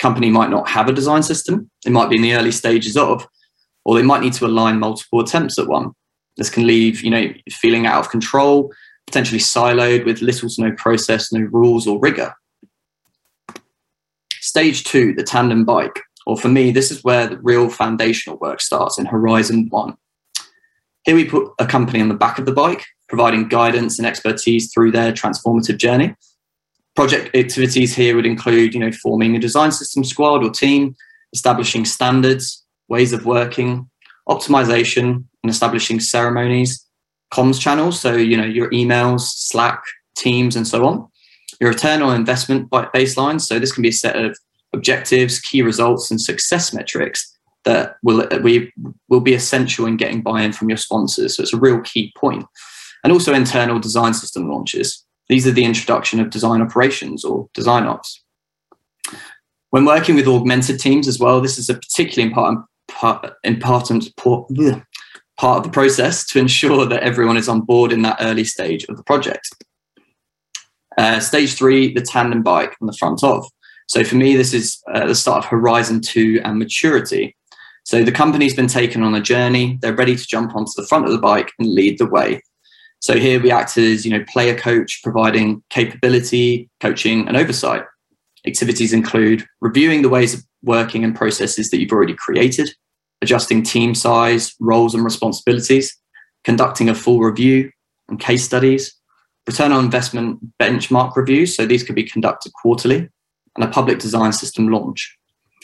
Company 0.00 0.28
might 0.28 0.50
not 0.50 0.68
have 0.68 0.88
a 0.88 0.92
design 0.92 1.22
system, 1.22 1.70
it 1.86 1.92
might 1.92 2.10
be 2.10 2.16
in 2.16 2.22
the 2.22 2.34
early 2.34 2.52
stages 2.52 2.96
of, 2.96 3.26
or 3.84 3.96
they 3.96 4.02
might 4.02 4.22
need 4.22 4.34
to 4.34 4.46
align 4.46 4.78
multiple 4.78 5.20
attempts 5.20 5.58
at 5.58 5.68
one. 5.68 5.92
This 6.36 6.50
can 6.50 6.66
leave, 6.66 7.02
you 7.02 7.10
know, 7.10 7.32
feeling 7.50 7.86
out 7.86 8.00
of 8.00 8.10
control 8.10 8.72
potentially 9.10 9.40
siloed 9.40 10.04
with 10.06 10.22
little 10.22 10.48
to 10.48 10.62
no 10.62 10.72
process, 10.72 11.32
no 11.32 11.40
rules 11.40 11.86
or 11.86 11.98
rigor. 11.98 12.32
Stage 14.34 14.84
two, 14.84 15.14
the 15.14 15.24
tandem 15.24 15.64
bike, 15.64 16.00
or 16.26 16.36
for 16.36 16.48
me, 16.48 16.70
this 16.70 16.92
is 16.92 17.02
where 17.02 17.26
the 17.26 17.38
real 17.38 17.68
foundational 17.68 18.38
work 18.38 18.60
starts 18.60 18.98
in 18.98 19.06
Horizon 19.06 19.66
One. 19.70 19.96
Here 21.04 21.16
we 21.16 21.24
put 21.24 21.52
a 21.58 21.66
company 21.66 22.00
on 22.00 22.08
the 22.08 22.14
back 22.14 22.38
of 22.38 22.46
the 22.46 22.52
bike, 22.52 22.84
providing 23.08 23.48
guidance 23.48 23.98
and 23.98 24.06
expertise 24.06 24.72
through 24.72 24.92
their 24.92 25.12
transformative 25.12 25.76
journey. 25.76 26.14
Project 26.94 27.34
activities 27.34 27.94
here 27.94 28.14
would 28.14 28.26
include, 28.26 28.74
you 28.74 28.80
know, 28.80 28.92
forming 28.92 29.34
a 29.34 29.40
design 29.40 29.72
system 29.72 30.04
squad 30.04 30.44
or 30.44 30.50
team, 30.50 30.94
establishing 31.32 31.84
standards, 31.84 32.64
ways 32.90 33.12
of 33.12 33.24
working, 33.24 33.88
optimization, 34.28 35.24
and 35.42 35.50
establishing 35.50 36.00
ceremonies, 36.00 36.86
comms 37.32 37.60
channels. 37.60 37.98
So, 37.98 38.14
you 38.14 38.36
know, 38.36 38.44
your 38.44 38.68
emails, 38.70 39.20
Slack, 39.20 39.82
Teams, 40.16 40.56
and 40.56 40.66
so 40.66 40.84
on. 40.84 41.08
Your 41.60 41.70
return 41.70 42.02
on 42.02 42.16
investment 42.16 42.68
baseline. 42.70 43.40
So, 43.40 43.58
this 43.58 43.72
can 43.72 43.82
be 43.82 43.88
a 43.88 43.92
set 43.92 44.16
of 44.16 44.36
objectives, 44.72 45.40
key 45.40 45.62
results, 45.62 46.10
and 46.10 46.20
success 46.20 46.74
metrics 46.74 47.38
that 47.64 47.96
will 48.02 48.26
we 48.42 48.72
will 49.08 49.20
be 49.20 49.34
essential 49.34 49.86
in 49.86 49.96
getting 49.96 50.22
buy-in 50.22 50.52
from 50.52 50.68
your 50.68 50.78
sponsors. 50.78 51.36
So, 51.36 51.42
it's 51.42 51.54
a 51.54 51.58
real 51.58 51.80
key 51.80 52.12
point. 52.16 52.44
And 53.02 53.12
also 53.12 53.32
internal 53.32 53.78
design 53.78 54.12
system 54.12 54.50
launches. 54.50 55.06
These 55.28 55.46
are 55.46 55.52
the 55.52 55.64
introduction 55.64 56.20
of 56.20 56.28
design 56.28 56.60
operations 56.60 57.24
or 57.24 57.48
design 57.54 57.84
ops. 57.84 58.22
When 59.70 59.84
working 59.84 60.16
with 60.16 60.26
augmented 60.26 60.80
teams 60.80 61.06
as 61.06 61.18
well, 61.18 61.40
this 61.40 61.56
is 61.56 61.70
a 61.70 61.74
particularly 61.74 62.28
important 62.28 62.66
part, 63.00 63.32
important 63.44 64.08
part 65.38 65.58
of 65.58 65.64
the 65.64 65.70
process 65.70 66.26
to 66.26 66.38
ensure 66.38 66.84
that 66.84 67.02
everyone 67.02 67.38
is 67.38 67.48
on 67.48 67.62
board 67.62 67.92
in 67.92 68.02
that 68.02 68.18
early 68.20 68.44
stage 68.44 68.84
of 68.84 68.96
the 68.98 69.02
project. 69.04 69.48
Uh, 70.98 71.18
stage 71.18 71.54
three, 71.54 71.94
the 71.94 72.02
tandem 72.02 72.42
bike 72.42 72.76
on 72.80 72.86
the 72.86 72.96
front 72.98 73.24
of. 73.24 73.46
So 73.88 74.04
for 74.04 74.16
me, 74.16 74.36
this 74.36 74.52
is 74.52 74.78
uh, 74.92 75.06
the 75.06 75.14
start 75.14 75.44
of 75.44 75.50
Horizon 75.50 76.02
2 76.02 76.42
and 76.44 76.58
maturity. 76.58 77.34
So 77.84 78.04
the 78.04 78.12
company's 78.12 78.54
been 78.54 78.66
taken 78.66 79.02
on 79.02 79.14
a 79.14 79.20
journey. 79.20 79.78
They're 79.80 79.96
ready 79.96 80.14
to 80.14 80.26
jump 80.26 80.54
onto 80.54 80.72
the 80.76 80.86
front 80.86 81.06
of 81.06 81.12
the 81.12 81.18
bike 81.18 81.50
and 81.58 81.72
lead 81.72 81.98
the 81.98 82.06
way. 82.06 82.42
So 83.00 83.16
here 83.16 83.40
we 83.40 83.50
act 83.50 83.78
as, 83.78 84.04
you 84.04 84.12
know, 84.12 84.24
player 84.28 84.54
coach, 84.54 85.00
providing 85.02 85.62
capability, 85.70 86.68
coaching, 86.80 87.26
and 87.26 87.36
oversight. 87.36 87.82
Activities 88.46 88.92
include 88.92 89.46
reviewing 89.62 90.02
the 90.02 90.10
ways 90.10 90.34
of 90.34 90.44
working 90.62 91.02
and 91.02 91.16
processes 91.16 91.70
that 91.70 91.80
you've 91.80 91.92
already 91.92 92.14
created, 92.14 92.70
adjusting 93.22 93.62
team 93.62 93.94
size, 93.94 94.54
roles, 94.60 94.94
and 94.94 95.04
responsibilities, 95.04 95.96
conducting 96.44 96.88
a 96.88 96.94
full 96.94 97.20
review 97.20 97.70
and 98.08 98.18
case 98.18 98.44
studies, 98.44 98.94
return 99.46 99.72
on 99.72 99.84
investment 99.84 100.38
benchmark 100.58 101.16
reviews. 101.16 101.54
So 101.54 101.66
these 101.66 101.82
could 101.82 101.94
be 101.94 102.04
conducted 102.04 102.52
quarterly, 102.52 103.08
and 103.56 103.64
a 103.64 103.68
public 103.68 103.98
design 103.98 104.32
system 104.32 104.68
launch. 104.68 105.16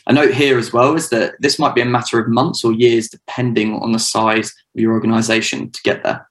A 0.08 0.12
note 0.12 0.34
here 0.34 0.56
as 0.56 0.72
well 0.72 0.94
is 0.94 1.08
that 1.10 1.34
this 1.40 1.58
might 1.58 1.74
be 1.74 1.80
a 1.80 1.86
matter 1.86 2.20
of 2.20 2.28
months 2.28 2.64
or 2.64 2.72
years 2.72 3.08
depending 3.08 3.74
on 3.74 3.92
the 3.92 3.98
size 3.98 4.54
of 4.74 4.80
your 4.80 4.92
organization 4.92 5.70
to 5.70 5.80
get 5.82 6.04
there. 6.04 6.28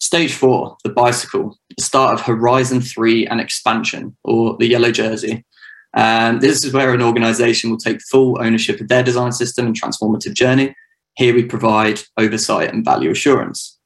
Stage 0.00 0.34
four, 0.34 0.76
the 0.84 0.90
bicycle, 0.90 1.56
the 1.76 1.82
start 1.82 2.14
of 2.14 2.20
Horizon 2.20 2.80
3 2.80 3.26
and 3.26 3.40
expansion, 3.40 4.16
or 4.24 4.56
the 4.58 4.66
yellow 4.66 4.90
jersey. 4.90 5.44
And 5.94 6.40
this 6.40 6.64
is 6.64 6.72
where 6.72 6.92
an 6.92 7.02
organization 7.02 7.70
will 7.70 7.78
take 7.78 8.02
full 8.02 8.36
ownership 8.40 8.80
of 8.80 8.88
their 8.88 9.02
design 9.02 9.32
system 9.32 9.66
and 9.66 9.80
transformative 9.80 10.34
journey. 10.34 10.74
Here 11.16 11.34
we 11.34 11.44
provide 11.44 12.00
oversight 12.18 12.72
and 12.72 12.84
value 12.84 13.10
assurance. 13.10 13.78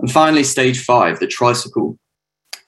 And 0.00 0.10
finally, 0.10 0.42
stage 0.42 0.84
five, 0.84 1.20
the 1.20 1.28
tricycle. 1.28 1.96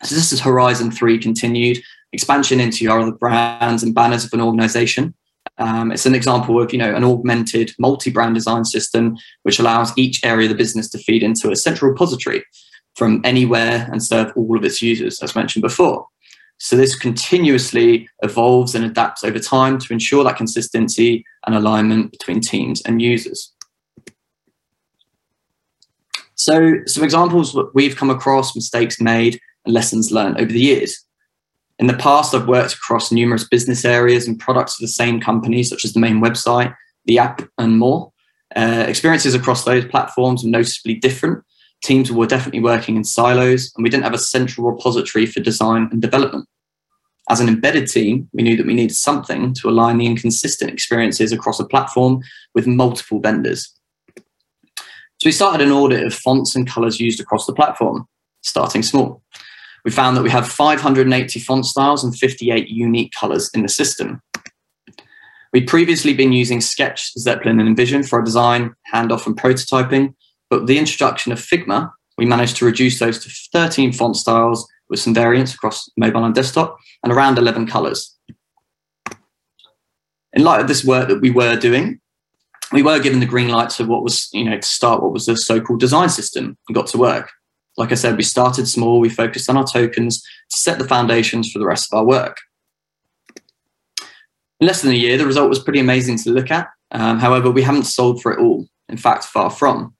So 0.04 0.14
this 0.14 0.32
is 0.32 0.40
Horizon 0.40 0.92
3 0.92 1.18
continued, 1.18 1.82
expansion 2.12 2.61
into 2.61 2.84
your 2.84 3.00
other 3.00 3.12
brands 3.12 3.82
and 3.82 3.94
banners 3.94 4.25
of 4.25 4.32
an 4.32 4.40
organization. 4.40 5.14
Um, 5.58 5.90
it's 5.90 6.06
an 6.06 6.14
example 6.14 6.61
of 6.61 6.73
you 6.73 6.78
know 6.78 6.94
an 6.94 7.04
augmented 7.04 7.73
multi-brand 7.78 8.34
design 8.34 8.64
system 8.64 9.16
which 9.42 9.58
allows 9.58 9.96
each 9.96 10.25
area 10.25 10.46
of 10.46 10.50
the 10.50 10.56
business 10.56 10.88
to 10.90 10.99
feed 10.99 11.23
into 11.23 11.50
a 11.50 11.56
central 11.56 11.90
repository 11.90 12.44
from 12.96 13.20
anywhere 13.25 13.88
and 13.90 14.02
serve 14.02 14.32
all 14.37 14.56
of 14.56 14.64
its 14.64 14.80
users, 14.80 15.20
as 15.23 15.34
mentioned 15.34 15.62
before. 15.62 16.06
So 16.58 16.76
this 16.76 16.96
continuously 16.96 18.08
evolves 18.23 18.75
and 18.75 18.84
adapts 18.84 19.25
over 19.25 19.38
time 19.38 19.78
to 19.78 19.92
ensure 19.92 20.25
that 20.25 20.37
consistency 20.37 21.25
and 21.46 21.54
alignment 21.54 22.12
between 22.12 22.40
teams 22.40 22.80
and 22.82 23.02
users. 23.02 23.52
So 26.37 26.78
some 26.87 27.04
examples 27.04 27.56
we've 27.75 27.96
come 27.96 28.11
across, 28.11 28.56
mistakes 28.56 29.00
made, 29.00 29.40
and 29.64 29.75
lessons 29.75 30.11
learned 30.11 30.38
over 30.38 30.50
the 30.50 30.61
years. 30.61 31.04
In 31.78 31.87
the 31.87 31.94
past, 31.94 32.34
I've 32.34 32.49
worked 32.49 32.75
across 32.75 33.11
numerous 33.11 33.46
business 33.46 33.84
areas 33.84 34.28
and 34.28 34.38
products 34.38 34.75
of 34.75 34.80
the 34.80 34.88
same 34.88 35.20
company, 35.20 35.62
such 35.62 35.84
as 35.84 35.92
the 35.92 36.00
main 36.00 36.20
website, 36.20 36.75
the 37.04 37.18
app, 37.18 37.42
and 37.58 37.78
more. 37.78 38.12
Uh, 38.54 38.84
experiences 38.87 39.34
across 39.34 39.64
those 39.64 39.84
platforms 39.87 40.44
were 40.44 40.50
noticeably 40.50 40.94
different. 40.94 41.42
Teams 41.84 42.10
were 42.10 42.26
definitely 42.26 42.60
working 42.60 42.96
in 42.96 43.04
silos, 43.04 43.72
and 43.76 43.84
we 43.84 43.90
didn't 43.90 44.02
have 44.02 44.14
a 44.14 44.18
central 44.18 44.68
repository 44.68 45.26
for 45.26 45.38
design 45.38 45.88
and 45.92 46.02
development. 46.02 46.48
As 47.30 47.38
an 47.40 47.48
embedded 47.48 47.88
team, 47.88 48.28
we 48.32 48.42
knew 48.42 48.56
that 48.56 48.66
we 48.66 48.74
needed 48.74 48.96
something 48.96 49.54
to 49.54 49.68
align 49.68 49.98
the 49.98 50.06
inconsistent 50.06 50.70
experiences 50.70 51.30
across 51.30 51.60
a 51.60 51.64
platform 51.64 52.22
with 52.54 52.66
multiple 52.66 53.20
vendors. 53.20 53.72
So 54.16 55.26
we 55.26 55.32
started 55.32 55.64
an 55.64 55.72
audit 55.72 56.04
of 56.04 56.12
fonts 56.12 56.56
and 56.56 56.66
colors 56.66 56.98
used 56.98 57.20
across 57.20 57.46
the 57.46 57.54
platform, 57.54 58.08
starting 58.42 58.82
small 58.82 59.22
we 59.84 59.90
found 59.90 60.16
that 60.16 60.22
we 60.22 60.30
have 60.30 60.48
580 60.48 61.40
font 61.40 61.66
styles 61.66 62.02
and 62.02 62.16
58 62.16 62.68
unique 62.68 63.12
colors 63.12 63.50
in 63.52 63.62
the 63.62 63.68
system. 63.68 64.22
We'd 65.52 65.68
previously 65.68 66.14
been 66.14 66.32
using 66.32 66.60
Sketch, 66.60 67.12
Zeplin, 67.16 67.60
and 67.60 67.76
InVision 67.76 68.08
for 68.08 68.18
our 68.18 68.24
design, 68.24 68.74
handoff, 68.92 69.26
and 69.26 69.36
prototyping, 69.36 70.14
but 70.54 70.68
the 70.68 70.78
introduction 70.78 71.32
of 71.32 71.40
Figma, 71.40 71.90
we 72.16 72.25
managed 72.25 72.54
to 72.58 72.64
reduce 72.64 73.00
those 73.00 73.18
to 73.18 73.49
13 73.52 73.92
font 73.92 74.14
styles 74.14 74.68
with 74.88 75.00
some 75.00 75.12
variants 75.12 75.52
across 75.52 75.90
mobile 75.96 76.25
and 76.25 76.32
desktop 76.32 76.78
and 77.02 77.12
around 77.12 77.38
11 77.38 77.66
colors. 77.66 78.16
In 80.32 80.44
light 80.44 80.61
of 80.61 80.68
this 80.68 80.84
work 80.84 81.08
that 81.08 81.20
we 81.20 81.32
were 81.32 81.56
doing, 81.56 82.00
we 82.70 82.84
were 82.84 83.00
given 83.00 83.18
the 83.18 83.26
green 83.26 83.49
light 83.49 83.70
to 83.70 83.84
what 83.84 84.04
was, 84.04 84.28
you 84.32 84.44
know, 84.44 84.56
to 84.56 84.62
start 84.62 85.02
what 85.02 85.12
was 85.12 85.26
the 85.26 85.37
so-called 85.37 85.80
design 85.80 86.08
system 86.08 86.56
and 86.68 86.75
got 86.76 86.87
to 86.88 86.99
work. 86.99 87.32
Like 87.76 87.90
I 87.90 87.96
said, 87.96 88.16
we 88.16 88.23
started 88.23 88.68
small, 88.68 89.00
we 89.00 89.08
focused 89.08 89.50
on 89.50 89.56
our 89.56 89.66
tokens 89.66 90.23
to 90.23 90.56
set 90.56 90.78
the 90.78 90.87
foundations 90.87 91.50
for 91.50 91.58
the 91.58 91.66
rest 91.66 91.92
of 91.92 91.99
our 91.99 92.04
work. 92.04 92.37
In 94.61 94.68
less 94.68 94.82
than 94.82 94.92
a 94.92 94.94
year, 94.94 95.18
the 95.18 95.26
result 95.26 95.49
was 95.49 95.58
pretty 95.58 95.80
amazing 95.80 96.18
to 96.18 96.30
look 96.30 96.52
at. 96.52 96.68
Um, 96.92 97.18
however, 97.18 97.50
we 97.50 97.62
haven't 97.62 97.87
sold 97.87 98.23
for 98.23 98.32
it 98.32 98.38
all. 98.38 98.68
In 98.88 98.96
fact, 98.96 99.25
far 99.25 99.50
from. 99.50 99.96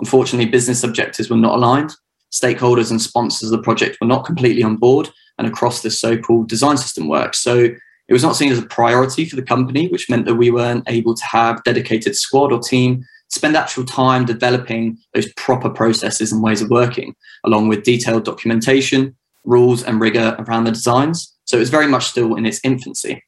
Unfortunately, 0.00 0.50
business 0.50 0.82
objectives 0.82 1.30
were 1.30 1.36
not 1.36 1.54
aligned. 1.56 1.92
Stakeholders 2.32 2.90
and 2.90 3.00
sponsors 3.00 3.50
of 3.50 3.58
the 3.58 3.62
project 3.62 3.98
were 4.00 4.06
not 4.06 4.24
completely 4.24 4.62
on 4.62 4.76
board 4.76 5.10
and 5.38 5.46
across 5.46 5.82
this 5.82 5.98
so 5.98 6.16
called 6.16 6.48
design 6.48 6.76
system 6.76 7.06
work. 7.06 7.34
So 7.34 7.68
it 8.10 8.12
was 8.12 8.22
not 8.22 8.34
seen 8.34 8.50
as 8.50 8.58
a 8.58 8.66
priority 8.66 9.24
for 9.24 9.36
the 9.36 9.42
company, 9.42 9.88
which 9.88 10.10
meant 10.10 10.26
that 10.26 10.34
we 10.34 10.50
weren't 10.50 10.84
able 10.88 11.14
to 11.14 11.24
have 11.26 11.62
dedicated 11.64 12.16
squad 12.16 12.52
or 12.52 12.58
team 12.58 13.04
spend 13.28 13.56
actual 13.56 13.84
time 13.84 14.24
developing 14.24 14.98
those 15.14 15.32
proper 15.34 15.70
processes 15.70 16.32
and 16.32 16.42
ways 16.42 16.60
of 16.60 16.70
working, 16.70 17.14
along 17.44 17.68
with 17.68 17.84
detailed 17.84 18.24
documentation, 18.24 19.16
rules, 19.44 19.84
and 19.84 20.00
rigor 20.00 20.34
around 20.40 20.64
the 20.64 20.72
designs. 20.72 21.36
So 21.44 21.58
it's 21.58 21.70
very 21.70 21.86
much 21.86 22.06
still 22.06 22.34
in 22.34 22.46
its 22.46 22.60
infancy. 22.64 23.22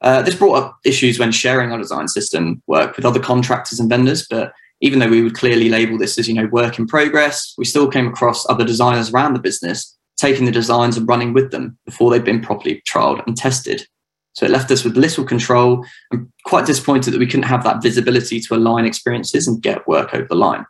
Uh, 0.00 0.22
this 0.22 0.34
brought 0.34 0.62
up 0.62 0.78
issues 0.84 1.18
when 1.18 1.32
sharing 1.32 1.72
our 1.72 1.78
design 1.78 2.08
system 2.08 2.62
work 2.66 2.96
with 2.96 3.04
other 3.04 3.20
contractors 3.20 3.80
and 3.80 3.90
vendors, 3.90 4.26
but 4.28 4.52
even 4.80 5.00
though 5.00 5.08
we 5.08 5.22
would 5.22 5.34
clearly 5.34 5.68
label 5.68 5.98
this 5.98 6.18
as 6.18 6.28
you 6.28 6.34
know 6.34 6.46
work 6.46 6.78
in 6.78 6.86
progress, 6.86 7.54
we 7.58 7.64
still 7.64 7.88
came 7.88 8.06
across 8.06 8.48
other 8.48 8.64
designers 8.64 9.12
around 9.12 9.34
the 9.34 9.40
business 9.40 9.98
taking 10.18 10.44
the 10.44 10.52
designs 10.52 10.96
and 10.96 11.08
running 11.08 11.32
with 11.32 11.50
them 11.50 11.78
before 11.86 12.10
they'd 12.10 12.24
been 12.24 12.42
properly 12.42 12.82
trialed 12.86 13.24
and 13.26 13.36
tested. 13.36 13.86
So 14.34 14.44
it 14.44 14.50
left 14.50 14.70
us 14.70 14.84
with 14.84 14.96
little 14.96 15.24
control 15.24 15.84
and 16.10 16.28
quite 16.44 16.66
disappointed 16.66 17.12
that 17.12 17.18
we 17.18 17.26
couldn't 17.26 17.44
have 17.44 17.64
that 17.64 17.82
visibility 17.82 18.40
to 18.40 18.54
align 18.54 18.84
experiences 18.84 19.48
and 19.48 19.62
get 19.62 19.86
work 19.88 20.12
over 20.14 20.26
the 20.26 20.34
line. 20.34 20.66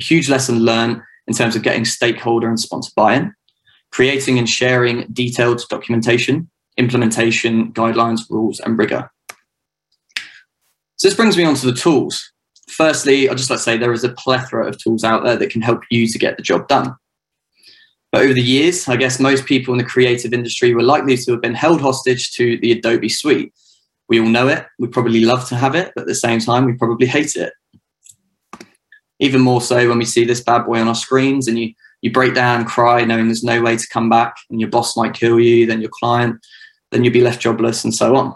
A 0.00 0.02
huge 0.02 0.28
lesson 0.28 0.60
learned 0.60 1.00
in 1.26 1.34
terms 1.34 1.54
of 1.54 1.62
getting 1.62 1.84
stakeholder 1.84 2.48
and 2.48 2.58
sponsor 2.58 2.90
buy-in, 2.96 3.34
creating 3.92 4.38
and 4.38 4.48
sharing 4.48 5.06
detailed 5.12 5.62
documentation, 5.68 6.49
implementation, 6.76 7.72
guidelines, 7.72 8.28
rules, 8.30 8.60
and 8.60 8.78
rigor. 8.78 9.10
So 10.96 11.08
this 11.08 11.16
brings 11.16 11.36
me 11.36 11.44
on 11.44 11.54
to 11.54 11.66
the 11.66 11.72
tools. 11.72 12.32
Firstly, 12.68 13.28
I'd 13.28 13.36
just 13.36 13.50
like 13.50 13.58
to 13.58 13.62
say 13.62 13.76
there 13.76 13.92
is 13.92 14.04
a 14.04 14.12
plethora 14.12 14.68
of 14.68 14.78
tools 14.78 15.02
out 15.02 15.24
there 15.24 15.36
that 15.36 15.50
can 15.50 15.62
help 15.62 15.82
you 15.90 16.06
to 16.06 16.18
get 16.18 16.36
the 16.36 16.42
job 16.42 16.68
done. 16.68 16.94
But 18.12 18.22
over 18.22 18.34
the 18.34 18.42
years, 18.42 18.88
I 18.88 18.96
guess 18.96 19.20
most 19.20 19.46
people 19.46 19.72
in 19.72 19.78
the 19.78 19.84
creative 19.84 20.32
industry 20.32 20.74
were 20.74 20.82
likely 20.82 21.16
to 21.16 21.32
have 21.32 21.40
been 21.40 21.54
held 21.54 21.80
hostage 21.80 22.32
to 22.32 22.58
the 22.58 22.72
Adobe 22.72 23.08
suite. 23.08 23.52
We 24.08 24.20
all 24.20 24.26
know 24.26 24.48
it. 24.48 24.66
We 24.78 24.88
probably 24.88 25.20
love 25.20 25.48
to 25.48 25.56
have 25.56 25.74
it, 25.74 25.92
but 25.94 26.02
at 26.02 26.06
the 26.08 26.14
same 26.14 26.40
time, 26.40 26.64
we 26.64 26.72
probably 26.72 27.06
hate 27.06 27.36
it. 27.36 27.52
Even 29.20 29.40
more 29.40 29.60
so 29.60 29.88
when 29.88 29.98
we 29.98 30.04
see 30.04 30.24
this 30.24 30.40
bad 30.40 30.64
boy 30.64 30.80
on 30.80 30.88
our 30.88 30.94
screens 30.94 31.46
and 31.46 31.58
you, 31.58 31.72
you 32.02 32.10
break 32.10 32.34
down, 32.34 32.64
cry, 32.64 33.04
knowing 33.04 33.26
there's 33.26 33.44
no 33.44 33.62
way 33.62 33.76
to 33.76 33.88
come 33.92 34.08
back 34.08 34.34
and 34.50 34.60
your 34.60 34.70
boss 34.70 34.96
might 34.96 35.14
kill 35.14 35.38
you, 35.38 35.66
then 35.66 35.80
your 35.80 35.90
client, 35.92 36.44
then 36.90 37.04
you'd 37.04 37.12
be 37.12 37.20
left 37.20 37.40
jobless 37.40 37.84
and 37.84 37.94
so 37.94 38.16
on. 38.16 38.34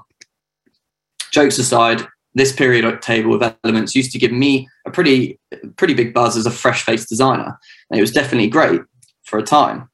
Jokes 1.30 1.58
aside, 1.58 2.06
this 2.34 2.52
periodic 2.52 3.00
table 3.00 3.34
of 3.34 3.56
elements 3.64 3.94
used 3.94 4.12
to 4.12 4.18
give 4.18 4.32
me 4.32 4.68
a 4.86 4.90
pretty, 4.90 5.38
pretty 5.76 5.94
big 5.94 6.12
buzz 6.12 6.36
as 6.36 6.46
a 6.46 6.50
fresh-faced 6.50 7.08
designer. 7.08 7.58
And 7.90 7.98
it 7.98 8.02
was 8.02 8.12
definitely 8.12 8.48
great 8.48 8.80
for 9.24 9.38
a 9.38 9.42
time. 9.42 9.88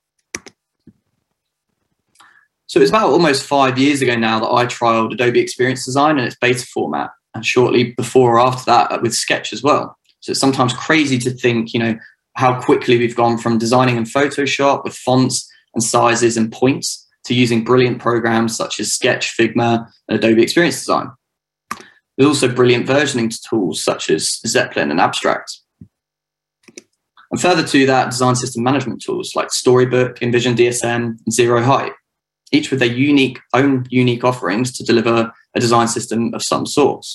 So 2.67 2.79
it 2.79 2.83
was 2.83 2.91
about 2.91 3.11
almost 3.11 3.45
five 3.45 3.79
years 3.79 4.01
ago 4.01 4.15
now 4.15 4.39
that 4.41 4.51
I 4.51 4.65
trialed 4.67 5.13
Adobe 5.13 5.41
Experience 5.41 5.85
Design 5.85 6.19
in 6.19 6.25
its 6.25 6.37
beta 6.41 6.65
format, 6.67 7.11
and 7.35 7.45
shortly 7.45 7.93
before 7.93 8.37
or 8.37 8.41
after 8.41 8.65
that 8.67 8.93
uh, 8.93 8.99
with 9.03 9.15
Sketch 9.15 9.53
as 9.53 9.63
well. 9.63 9.97
So 10.21 10.31
it's 10.31 10.41
sometimes 10.41 10.73
crazy 10.73 11.19
to 11.19 11.31
think, 11.31 11.73
you 11.75 11.81
know, 11.81 11.99
how 12.37 12.61
quickly 12.61 12.97
we've 12.97 13.17
gone 13.17 13.39
from 13.39 13.59
designing 13.59 13.97
in 13.97 14.05
Photoshop 14.05 14.85
with 14.85 14.95
fonts 14.95 15.51
and 15.75 15.83
sizes 15.83 16.37
and 16.37 16.53
points 16.53 17.07
to 17.25 17.35
using 17.35 17.65
brilliant 17.65 17.99
programs 17.99 18.57
such 18.57 18.81
as 18.81 18.93
Sketch, 18.93 19.37
Figma, 19.37 19.87
and 20.09 20.19
Adobe 20.19 20.43
Experience 20.43 20.79
Design. 20.79 21.11
There's 22.17 22.29
also 22.29 22.49
brilliant 22.49 22.87
versioning 22.87 23.35
tools 23.49 23.83
such 23.83 24.11
as 24.11 24.41
Zeplin 24.47 24.91
and 24.91 25.01
Abstract. 25.01 25.59
And 27.31 27.41
further 27.41 27.67
to 27.67 27.87
that, 27.87 28.11
design 28.11 28.35
system 28.35 28.63
management 28.63 29.03
tools 29.03 29.35
like 29.35 29.53
Storybook, 29.53 30.19
InVision 30.19 30.57
DSM, 30.57 30.95
and 30.95 31.19
zeroheight, 31.31 31.93
each 32.53 32.71
with 32.71 32.81
their 32.81 32.93
unique 32.93 33.39
own 33.55 33.87
unique 33.89 34.25
offerings 34.25 34.73
to 34.73 34.85
deliver 34.85 35.33
a 35.55 35.61
design 35.61 35.89
system 35.89 36.35
of 36.35 36.43
some 36.43 36.67
sort. 36.67 37.07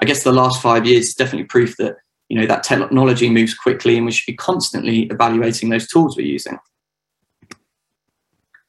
I 0.00 0.06
guess 0.06 0.24
the 0.24 0.32
last 0.32 0.62
five 0.62 0.86
years 0.86 1.08
is 1.08 1.14
definitely 1.14 1.46
proof 1.46 1.76
that 1.76 1.96
you 2.28 2.40
know 2.40 2.46
that 2.46 2.62
technology 2.62 3.28
moves 3.28 3.54
quickly 3.54 3.96
and 3.96 4.06
we 4.06 4.12
should 4.12 4.30
be 4.30 4.36
constantly 4.36 5.02
evaluating 5.02 5.68
those 5.68 5.86
tools 5.86 6.16
we're 6.16 6.26
using. 6.26 6.58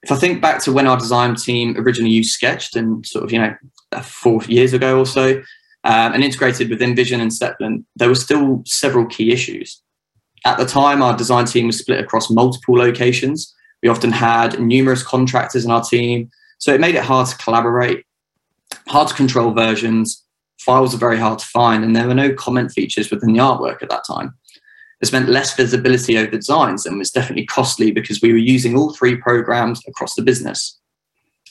If 0.03 0.12
I 0.12 0.15
think 0.15 0.41
back 0.41 0.62
to 0.63 0.74
when 0.74 0.88
our 0.88 0.98
design 0.98 1.36
team 1.36 1.75
originally 1.77 2.12
used 2.12 2.33
Sketched 2.33 2.75
and 2.75 3.05
sort 3.05 3.24
of, 3.24 3.31
you 3.31 3.39
know, 3.39 3.55
four 4.01 4.43
years 4.43 4.74
ago 4.74 5.00
or 5.00 5.05
so, 5.05 5.41
um, 5.86 6.13
and 6.13 6.24
integrated 6.24 6.69
with 6.69 6.81
InVision 6.81 7.19
and 7.19 7.31
Zeplin, 7.31 7.83
there 7.95 8.10
were 8.10 8.15
still 8.15 8.63
several 8.65 9.05
key 9.05 9.31
issues. 9.31 9.81
At 10.45 10.57
the 10.57 10.65
time, 10.65 11.01
our 11.01 11.15
design 11.15 11.45
team 11.45 11.67
was 11.67 11.79
split 11.79 12.00
across 12.00 12.29
multiple 12.29 12.75
locations. 12.75 13.53
We 13.81 13.89
often 13.89 14.12
had 14.12 14.60
numerous 14.60 15.03
contractors 15.03 15.65
in 15.65 15.72
our 15.72 15.83
team, 15.83 16.29
so 16.57 16.74
it 16.74 16.81
made 16.81 16.95
it 16.95 17.03
hard 17.03 17.27
to 17.27 17.38
collaborate, 17.38 18.05
hard 18.88 19.10
to 19.10 19.13
control 19.13 19.51
versions. 19.51 20.24
Files 20.60 20.93
are 20.93 20.98
very 20.98 21.17
hard 21.17 21.39
to 21.39 21.45
find, 21.45 21.83
and 21.83 21.95
there 21.95 22.07
were 22.07 22.13
no 22.13 22.33
comment 22.33 22.72
features 22.72 23.10
within 23.10 23.33
the 23.33 23.39
artwork 23.39 23.81
at 23.81 23.89
that 23.89 24.05
time. 24.05 24.33
This 25.03 25.12
meant 25.12 25.27
less 25.27 25.53
visibility 25.53 26.17
over 26.17 26.31
designs 26.31 26.86
and 26.86 26.98
was 26.98 27.12
definitely 27.12 27.45
costly 27.45 27.91
because 27.91 28.22
we 28.22 28.31
were 28.31 28.38
using 28.38 28.77
all 28.77 28.93
three 28.93 29.17
programs 29.17 29.86
across 29.86 30.15
the 30.15 30.22
business. 30.22 30.79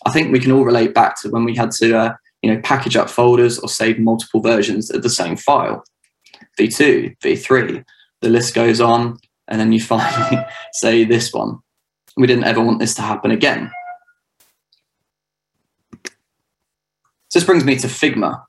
I 0.06 0.11
think 0.11 0.32
we 0.32 0.40
can 0.40 0.52
all 0.52 0.64
relate 0.64 0.94
back 0.94 1.21
to 1.21 1.28
when 1.28 1.44
we 1.44 1.54
had 1.54 1.71
to, 1.73 1.94
uh, 1.94 2.14
you 2.40 2.50
know, 2.50 2.62
package 2.62 2.97
up 2.97 3.11
folders 3.11 3.59
or 3.59 3.68
save 3.68 3.99
multiple 3.99 4.40
versions 4.40 4.90
of 4.90 5.02
the 5.02 5.11
same 5.11 5.37
file. 5.37 5.85
V2, 6.59 7.18
V3, 7.18 7.85
the 8.23 8.30
list 8.30 8.54
goes 8.54 8.80
on, 8.80 9.18
and 9.49 9.61
then 9.61 9.71
you 9.71 9.82
finally 9.82 10.42
say 10.73 11.04
this 11.04 11.30
one. 11.35 11.59
We 12.16 12.26
didn't 12.26 12.44
ever 12.44 12.62
want 12.62 12.78
this 12.78 12.94
to 12.94 13.02
happen 13.02 13.32
again. 13.32 13.71
So 16.02 16.11
this 17.35 17.44
brings 17.44 17.66
me 17.66 17.76
to 17.76 17.87
Figma. 17.87 18.44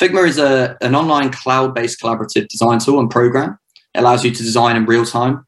Figma 0.00 0.28
is 0.28 0.38
a, 0.38 0.76
an 0.82 0.94
online 0.94 1.30
cloud-based 1.30 2.00
collaborative 2.00 2.48
design 2.48 2.78
tool 2.78 3.00
and 3.00 3.10
program. 3.10 3.58
It 3.94 4.00
allows 4.00 4.24
you 4.24 4.30
to 4.30 4.42
design 4.42 4.76
in 4.76 4.84
real 4.84 5.06
time, 5.06 5.46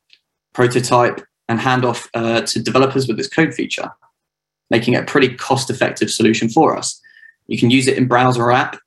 prototype, 0.55 1.21
and 1.49 1.61
hand 1.61 1.85
off 1.85 2.09
uh, 2.15 2.41
to 2.43 2.63
developers 2.63 3.07
with 3.07 3.19
this 3.19 3.29
code 3.29 3.53
feature, 3.53 3.91
making 4.71 4.95
it 4.95 5.03
a 5.03 5.07
pretty 5.07 5.35
cost-effective 5.35 6.11
solution 6.11 6.49
for 6.49 6.77
us. 6.77 6.99
You 7.47 7.59
can 7.59 7.71
use 7.71 7.89
it 7.89 7.99
in 7.99 8.09
browser 8.09 8.43
or 8.43 8.53
app, 8.53 8.79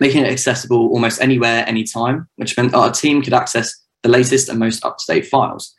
making 0.00 0.24
it 0.24 0.30
accessible 0.30 0.88
almost 0.88 1.20
anywhere, 1.20 1.64
anytime, 1.68 2.28
which 2.36 2.56
meant 2.56 2.74
our 2.74 2.90
team 2.90 3.22
could 3.22 3.32
access 3.32 3.72
the 4.02 4.08
latest 4.08 4.48
and 4.48 4.58
most 4.58 4.84
up-to-date 4.84 5.26
files. 5.26 5.72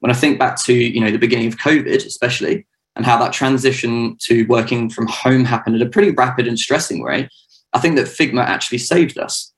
When 0.00 0.10
I 0.10 0.14
think 0.14 0.38
back 0.38 0.60
to 0.64 0.74
you 0.74 1.00
know 1.00 1.10
the 1.10 1.18
beginning 1.18 1.46
of 1.46 1.56
COVID, 1.56 2.04
especially, 2.04 2.66
and 2.94 3.06
how 3.06 3.18
that 3.18 3.32
transition 3.32 4.18
to 4.20 4.44
working 4.48 4.90
from 4.90 5.06
home 5.06 5.46
happened 5.46 5.76
at 5.76 5.86
a 5.86 5.90
pretty 5.90 6.10
rapid 6.10 6.46
and 6.46 6.58
stressing 6.58 7.02
way, 7.02 7.28
I 7.74 7.80
think 7.80 7.96
that 7.96 8.06
Figma 8.06 8.42
actually 8.42 8.78
saved 8.78 9.18
us. 9.18 9.52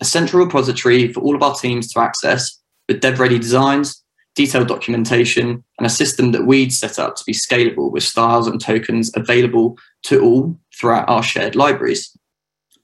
A 0.00 0.04
central 0.04 0.44
repository 0.44 1.12
for 1.12 1.20
all 1.20 1.36
of 1.36 1.42
our 1.42 1.54
teams 1.54 1.92
to 1.92 2.00
access 2.00 2.60
with 2.88 3.00
dev 3.00 3.20
ready 3.20 3.38
designs, 3.38 4.02
detailed 4.34 4.66
documentation, 4.66 5.62
and 5.78 5.86
a 5.86 5.90
system 5.90 6.32
that 6.32 6.46
we'd 6.46 6.72
set 6.72 6.98
up 6.98 7.14
to 7.16 7.24
be 7.24 7.32
scalable 7.32 7.92
with 7.92 8.02
styles 8.02 8.48
and 8.48 8.60
tokens 8.60 9.12
available 9.14 9.78
to 10.04 10.20
all 10.20 10.58
throughout 10.78 11.08
our 11.08 11.22
shared 11.22 11.54
libraries. 11.54 12.16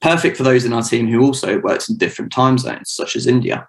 Perfect 0.00 0.36
for 0.36 0.44
those 0.44 0.64
in 0.64 0.72
our 0.72 0.82
team 0.82 1.08
who 1.08 1.22
also 1.22 1.58
worked 1.58 1.88
in 1.88 1.96
different 1.96 2.30
time 2.30 2.56
zones, 2.56 2.92
such 2.92 3.16
as 3.16 3.26
India. 3.26 3.66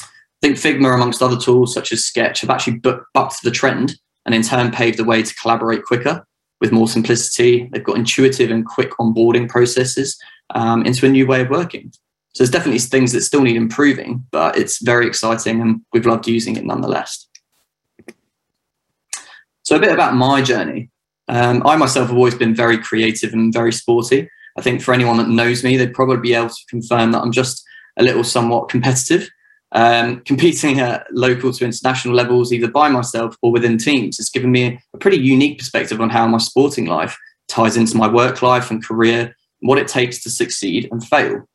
I 0.00 0.06
think 0.40 0.58
Figma, 0.58 0.94
amongst 0.94 1.22
other 1.22 1.38
tools 1.38 1.74
such 1.74 1.90
as 1.90 2.04
Sketch, 2.04 2.40
have 2.42 2.50
actually 2.50 2.78
bucked 2.78 3.42
the 3.42 3.50
trend 3.50 3.96
and 4.26 4.34
in 4.34 4.42
turn 4.42 4.70
paved 4.70 4.98
the 4.98 5.04
way 5.04 5.24
to 5.24 5.34
collaborate 5.34 5.84
quicker 5.84 6.24
with 6.62 6.72
more 6.72 6.86
simplicity. 6.86 7.68
They've 7.72 7.82
got 7.82 7.98
intuitive 7.98 8.52
and 8.52 8.64
quick 8.64 8.92
onboarding 8.92 9.48
processes 9.48 10.16
um, 10.54 10.86
into 10.86 11.04
a 11.04 11.08
new 11.08 11.26
way 11.26 11.40
of 11.40 11.50
working. 11.50 11.92
So 12.34 12.44
there's 12.44 12.50
definitely 12.50 12.78
things 12.78 13.10
that 13.12 13.22
still 13.22 13.42
need 13.42 13.56
improving, 13.56 14.24
but 14.30 14.56
it's 14.56 14.80
very 14.80 15.06
exciting 15.08 15.60
and 15.60 15.82
we've 15.92 16.06
loved 16.06 16.28
using 16.28 16.56
it 16.56 16.64
nonetheless. 16.64 17.26
So 19.64 19.76
a 19.76 19.80
bit 19.80 19.92
about 19.92 20.14
my 20.14 20.40
journey. 20.40 20.88
Um, 21.28 21.66
I 21.66 21.74
myself 21.76 22.08
have 22.08 22.16
always 22.16 22.36
been 22.36 22.54
very 22.54 22.78
creative 22.78 23.32
and 23.32 23.52
very 23.52 23.72
sporty. 23.72 24.30
I 24.56 24.62
think 24.62 24.82
for 24.82 24.94
anyone 24.94 25.16
that 25.16 25.28
knows 25.28 25.64
me, 25.64 25.76
they'd 25.76 25.92
probably 25.92 26.18
be 26.18 26.34
able 26.34 26.48
to 26.48 26.66
confirm 26.68 27.10
that 27.12 27.22
I'm 27.22 27.32
just 27.32 27.64
a 27.98 28.04
little 28.04 28.24
somewhat 28.24 28.68
competitive. 28.68 29.28
Um, 29.74 30.20
competing 30.20 30.80
at 30.80 31.06
local 31.12 31.50
to 31.50 31.64
international 31.64 32.14
levels, 32.14 32.52
either 32.52 32.68
by 32.68 32.90
myself 32.90 33.36
or 33.40 33.50
within 33.50 33.78
teams, 33.78 34.18
has 34.18 34.28
given 34.28 34.52
me 34.52 34.78
a 34.92 34.98
pretty 34.98 35.16
unique 35.16 35.58
perspective 35.58 36.00
on 36.00 36.10
how 36.10 36.26
my 36.26 36.38
sporting 36.38 36.86
life 36.86 37.16
ties 37.48 37.76
into 37.76 37.96
my 37.96 38.06
work 38.06 38.42
life 38.42 38.70
and 38.70 38.84
career, 38.84 39.20
and 39.20 39.68
what 39.68 39.78
it 39.78 39.88
takes 39.88 40.22
to 40.22 40.30
succeed 40.30 40.88
and 40.92 41.04
fail. 41.06 41.48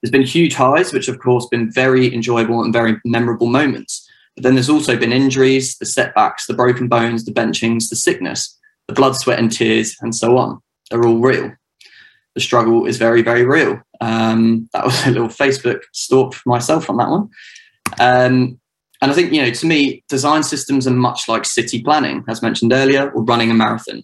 There's 0.00 0.12
been 0.12 0.22
huge 0.22 0.54
highs, 0.54 0.92
which 0.92 1.08
of 1.08 1.18
course, 1.18 1.46
been 1.46 1.70
very 1.72 2.12
enjoyable 2.14 2.62
and 2.62 2.72
very 2.72 3.00
memorable 3.04 3.48
moments. 3.48 4.08
But 4.36 4.44
then 4.44 4.54
there's 4.54 4.70
also 4.70 4.96
been 4.96 5.12
injuries, 5.12 5.76
the 5.76 5.86
setbacks, 5.86 6.46
the 6.46 6.54
broken 6.54 6.86
bones, 6.86 7.24
the 7.24 7.32
benchings, 7.32 7.90
the 7.90 7.96
sickness, 7.96 8.56
the 8.86 8.94
blood, 8.94 9.16
sweat, 9.16 9.40
and 9.40 9.50
tears, 9.50 9.96
and 10.00 10.14
so 10.14 10.38
on. 10.38 10.60
They're 10.88 11.04
all 11.04 11.18
real 11.18 11.52
the 12.34 12.40
struggle 12.40 12.86
is 12.86 12.96
very, 12.96 13.22
very 13.22 13.44
real. 13.44 13.80
Um, 14.00 14.68
that 14.72 14.84
was 14.84 15.06
a 15.06 15.10
little 15.10 15.28
Facebook 15.28 15.82
stalk 15.92 16.34
for 16.34 16.48
myself 16.48 16.88
on 16.88 16.96
that 16.98 17.10
one. 17.10 17.28
Um, 17.98 18.60
and 19.02 19.10
I 19.10 19.14
think, 19.14 19.32
you 19.32 19.42
know, 19.42 19.50
to 19.50 19.66
me, 19.66 20.04
design 20.08 20.42
systems 20.42 20.86
are 20.86 20.92
much 20.92 21.28
like 21.28 21.44
city 21.44 21.82
planning, 21.82 22.22
as 22.28 22.42
mentioned 22.42 22.72
earlier, 22.72 23.10
or 23.10 23.24
running 23.24 23.50
a 23.50 23.54
marathon. 23.54 24.02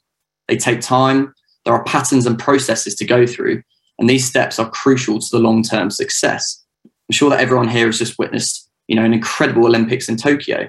They 0.49 0.57
take 0.57 0.81
time, 0.81 1.35
there 1.65 1.75
are 1.75 1.85
patterns 1.85 2.27
and 2.27 2.39
processes 2.39 2.95
to 2.97 3.05
go 3.05 3.27
through, 3.27 3.63
and 3.99 4.09
these 4.09 4.27
steps 4.27 4.59
are 4.59 4.71
crucial 4.71 5.19
to 5.19 5.29
the 5.31 5.39
long 5.39 5.63
term 5.63 5.91
success. 5.91 6.65
I'm 6.85 7.13
sure 7.13 7.29
that 7.31 7.41
everyone 7.41 7.69
here 7.69 7.87
has 7.87 7.99
just 7.99 8.19
witnessed, 8.19 8.71
you 8.89 8.97
know, 8.97 9.05
an 9.05 9.13
incredible 9.13 9.67
Olympics 9.67 10.09
in 10.09 10.17
Tokyo, 10.17 10.69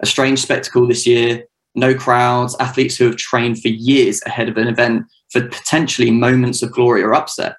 a 0.00 0.06
strange 0.06 0.40
spectacle 0.40 0.86
this 0.86 1.06
year, 1.06 1.44
no 1.74 1.94
crowds, 1.94 2.54
athletes 2.60 2.96
who 2.96 3.06
have 3.06 3.16
trained 3.16 3.62
for 3.62 3.68
years 3.68 4.20
ahead 4.26 4.48
of 4.48 4.56
an 4.58 4.68
event 4.68 5.04
for 5.32 5.48
potentially 5.48 6.10
moments 6.10 6.62
of 6.62 6.70
glory 6.72 7.02
or 7.02 7.14
upset. 7.14 7.56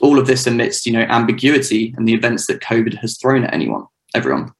All 0.00 0.18
of 0.18 0.26
this 0.26 0.46
amidst, 0.46 0.86
you 0.86 0.92
know, 0.92 1.00
ambiguity 1.00 1.92
and 1.96 2.06
the 2.06 2.14
events 2.14 2.46
that 2.46 2.60
COVID 2.60 2.94
has 2.98 3.18
thrown 3.18 3.44
at 3.44 3.52
anyone, 3.52 3.84
everyone. 4.14 4.52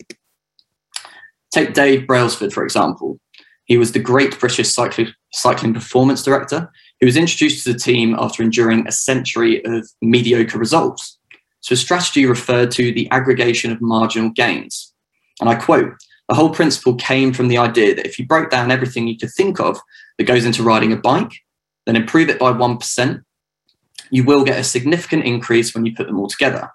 Take 1.52 1.72
Dave 1.72 2.06
Brailsford, 2.06 2.52
for 2.52 2.64
example. 2.64 3.18
He 3.64 3.78
was 3.78 3.92
the 3.92 4.00
great 4.00 4.38
British 4.38 4.68
cycling, 4.68 5.14
cycling 5.32 5.72
performance 5.72 6.24
director 6.24 6.70
He 6.98 7.06
was 7.06 7.16
introduced 7.16 7.64
to 7.64 7.72
the 7.72 7.78
team 7.78 8.16
after 8.18 8.42
enduring 8.42 8.86
a 8.86 8.92
century 8.92 9.64
of 9.64 9.88
mediocre 10.02 10.58
results. 10.58 11.18
So 11.60 11.70
his 11.70 11.80
strategy 11.80 12.26
referred 12.26 12.72
to 12.72 12.92
the 12.92 13.08
aggregation 13.10 13.70
of 13.70 13.80
marginal 13.80 14.30
gains. 14.30 14.92
And 15.40 15.48
I 15.48 15.54
quote, 15.54 15.92
the 16.28 16.34
whole 16.34 16.50
principle 16.50 16.94
came 16.94 17.32
from 17.32 17.48
the 17.48 17.58
idea 17.58 17.94
that 17.94 18.06
if 18.06 18.18
you 18.18 18.26
broke 18.26 18.50
down 18.50 18.70
everything 18.70 19.08
you 19.08 19.16
could 19.16 19.32
think 19.36 19.60
of 19.60 19.78
that 20.18 20.24
goes 20.24 20.44
into 20.44 20.62
riding 20.62 20.92
a 20.92 20.96
bike, 20.96 21.32
then 21.90 22.00
improve 22.00 22.28
it 22.28 22.38
by 22.38 22.52
1%, 22.52 23.22
you 24.10 24.22
will 24.22 24.44
get 24.44 24.60
a 24.60 24.64
significant 24.64 25.24
increase 25.24 25.74
when 25.74 25.84
you 25.84 25.92
put 25.92 26.06
them 26.06 26.20
all 26.20 26.28
together. 26.28 26.70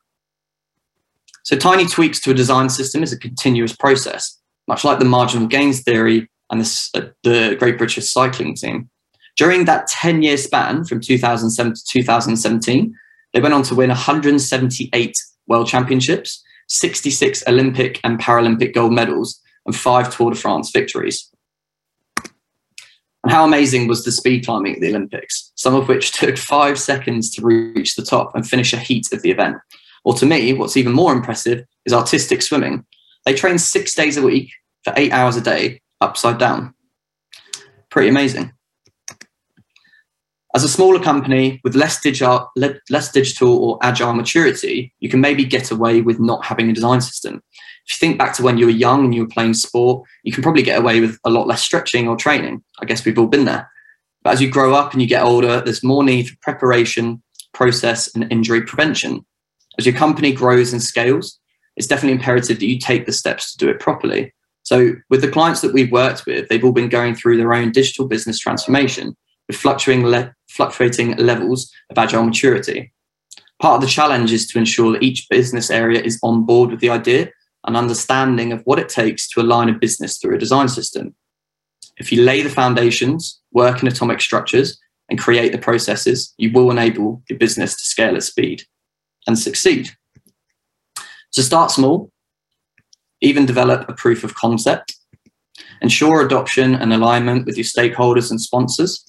So 1.43 1.55
tiny 1.55 1.85
tweaks 1.85 2.19
to 2.21 2.31
a 2.31 2.33
design 2.33 2.69
system 2.69 3.01
is 3.01 3.13
a 3.13 3.19
continuous 3.19 3.73
process, 3.73 4.37
much 4.67 4.83
like 4.83 4.99
the 4.99 5.05
marginal 5.05 5.47
gains 5.47 5.83
theory 5.83 6.29
and 6.49 6.59
the, 6.59 6.89
uh, 6.95 7.01
the 7.23 7.55
Great 7.57 7.77
British 7.77 8.09
Cycling 8.09 8.55
Team. 8.55 8.89
During 9.37 9.65
that 9.65 9.87
10 9.87 10.21
year 10.21 10.35
span 10.35 10.83
from 10.83 10.99
2007 10.99 11.73
to 11.73 11.81
2017, 11.87 12.93
they 13.33 13.41
went 13.41 13.53
on 13.53 13.63
to 13.63 13.75
win 13.75 13.89
178 13.89 15.17
World 15.47 15.67
Championships, 15.67 16.43
66 16.67 17.43
Olympic 17.47 18.01
and 18.03 18.19
Paralympic 18.19 18.73
gold 18.73 18.91
medals, 18.91 19.39
and 19.65 19.75
five 19.75 20.13
Tour 20.13 20.31
de 20.31 20.37
France 20.37 20.71
victories. 20.71 21.29
And 23.25 23.31
how 23.31 23.43
amazing 23.43 23.87
was 23.87 24.05
the 24.05 24.11
speed 24.11 24.45
climbing 24.45 24.75
at 24.75 24.81
the 24.81 24.89
Olympics, 24.89 25.51
some 25.55 25.73
of 25.73 25.87
which 25.87 26.11
took 26.11 26.37
five 26.37 26.79
seconds 26.79 27.31
to 27.31 27.41
reach 27.41 27.95
the 27.95 28.05
top 28.05 28.35
and 28.35 28.47
finish 28.47 28.71
a 28.71 28.77
heat 28.77 29.11
of 29.11 29.23
the 29.23 29.31
event. 29.31 29.57
Or 30.03 30.13
to 30.13 30.27
me, 30.27 30.53
what's 30.53 30.77
even 30.77 30.93
more 30.93 31.11
impressive 31.11 31.65
is 31.87 31.91
artistic 31.91 32.43
swimming. 32.43 32.85
They 33.25 33.33
train 33.33 33.57
six 33.57 33.95
days 33.95 34.15
a 34.15 34.21
week 34.21 34.51
for 34.83 34.93
eight 34.95 35.11
hours 35.11 35.35
a 35.37 35.41
day, 35.41 35.81
upside 36.01 36.37
down. 36.37 36.75
Pretty 37.89 38.09
amazing. 38.09 38.53
As 40.53 40.63
a 40.63 40.69
smaller 40.69 40.99
company 40.99 41.59
with 41.63 41.75
less 41.75 41.99
digital, 41.99 42.51
less 42.55 43.11
digital 43.11 43.57
or 43.57 43.79
agile 43.81 44.13
maturity, 44.13 44.93
you 44.99 45.09
can 45.09 45.19
maybe 45.19 45.45
get 45.45 45.71
away 45.71 46.01
with 46.01 46.19
not 46.19 46.45
having 46.45 46.69
a 46.69 46.73
design 46.73 47.01
system. 47.01 47.41
If 47.87 47.93
you 47.93 48.07
think 48.07 48.17
back 48.17 48.33
to 48.35 48.43
when 48.43 48.57
you 48.57 48.65
were 48.65 48.71
young 48.71 49.05
and 49.05 49.13
you 49.13 49.21
were 49.21 49.29
playing 49.29 49.53
sport, 49.53 50.07
you 50.23 50.31
can 50.31 50.41
probably 50.41 50.63
get 50.63 50.79
away 50.79 50.99
with 50.99 51.19
a 51.23 51.29
lot 51.29 51.47
less 51.47 51.61
stretching 51.61 52.07
or 52.07 52.15
training. 52.15 52.63
I 52.81 52.85
guess 52.85 53.05
we've 53.05 53.17
all 53.17 53.27
been 53.27 53.45
there. 53.45 53.69
But 54.23 54.33
as 54.33 54.41
you 54.41 54.49
grow 54.49 54.73
up 54.73 54.93
and 54.93 55.01
you 55.01 55.07
get 55.07 55.23
older, 55.23 55.61
there's 55.61 55.83
more 55.83 56.03
need 56.03 56.29
for 56.29 56.35
preparation, 56.41 57.21
process, 57.53 58.13
and 58.15 58.31
injury 58.31 58.63
prevention. 58.63 59.23
As 59.77 59.85
your 59.85 59.95
company 59.95 60.33
grows 60.33 60.73
and 60.73 60.81
scales, 60.81 61.39
it's 61.75 61.87
definitely 61.87 62.17
imperative 62.17 62.59
that 62.59 62.65
you 62.65 62.79
take 62.79 63.05
the 63.05 63.11
steps 63.11 63.51
to 63.51 63.57
do 63.57 63.69
it 63.69 63.79
properly. 63.79 64.33
So, 64.63 64.93
with 65.11 65.21
the 65.21 65.29
clients 65.29 65.61
that 65.61 65.73
we've 65.73 65.91
worked 65.91 66.25
with, 66.25 66.47
they've 66.47 66.63
all 66.63 66.71
been 66.71 66.89
going 66.89 67.13
through 67.13 67.37
their 67.37 67.53
own 67.53 67.71
digital 67.71 68.07
business 68.07 68.39
transformation 68.39 69.15
with 69.47 69.57
fluctuating, 69.57 70.07
le- 70.07 70.33
fluctuating 70.49 71.17
levels 71.17 71.71
of 71.91 71.97
agile 71.99 72.23
maturity. 72.23 72.91
Part 73.59 73.75
of 73.75 73.81
the 73.81 73.93
challenge 73.93 74.31
is 74.31 74.47
to 74.47 74.57
ensure 74.57 74.93
that 74.93 75.03
each 75.03 75.29
business 75.29 75.69
area 75.69 76.01
is 76.01 76.19
on 76.23 76.45
board 76.45 76.71
with 76.71 76.79
the 76.79 76.89
idea 76.89 77.29
an 77.67 77.75
understanding 77.75 78.51
of 78.51 78.61
what 78.65 78.79
it 78.79 78.89
takes 78.89 79.27
to 79.29 79.41
align 79.41 79.69
a 79.69 79.73
business 79.73 80.17
through 80.17 80.35
a 80.35 80.39
design 80.39 80.67
system. 80.67 81.15
If 81.97 82.11
you 82.11 82.21
lay 82.21 82.41
the 82.41 82.49
foundations, 82.49 83.39
work 83.51 83.81
in 83.81 83.87
atomic 83.87 84.21
structures, 84.21 84.79
and 85.09 85.19
create 85.19 85.51
the 85.51 85.57
processes, 85.57 86.33
you 86.37 86.51
will 86.51 86.71
enable 86.71 87.21
your 87.29 87.37
business 87.37 87.75
to 87.75 87.83
scale 87.83 88.15
at 88.15 88.23
speed 88.23 88.63
and 89.27 89.37
succeed. 89.37 89.89
So 91.29 91.41
start 91.41 91.71
small, 91.71 92.11
even 93.21 93.45
develop 93.45 93.87
a 93.89 93.93
proof 93.93 94.23
of 94.23 94.35
concept, 94.35 94.95
ensure 95.81 96.25
adoption 96.25 96.75
and 96.75 96.93
alignment 96.93 97.45
with 97.45 97.57
your 97.57 97.65
stakeholders 97.65 98.31
and 98.31 98.41
sponsors, 98.41 99.05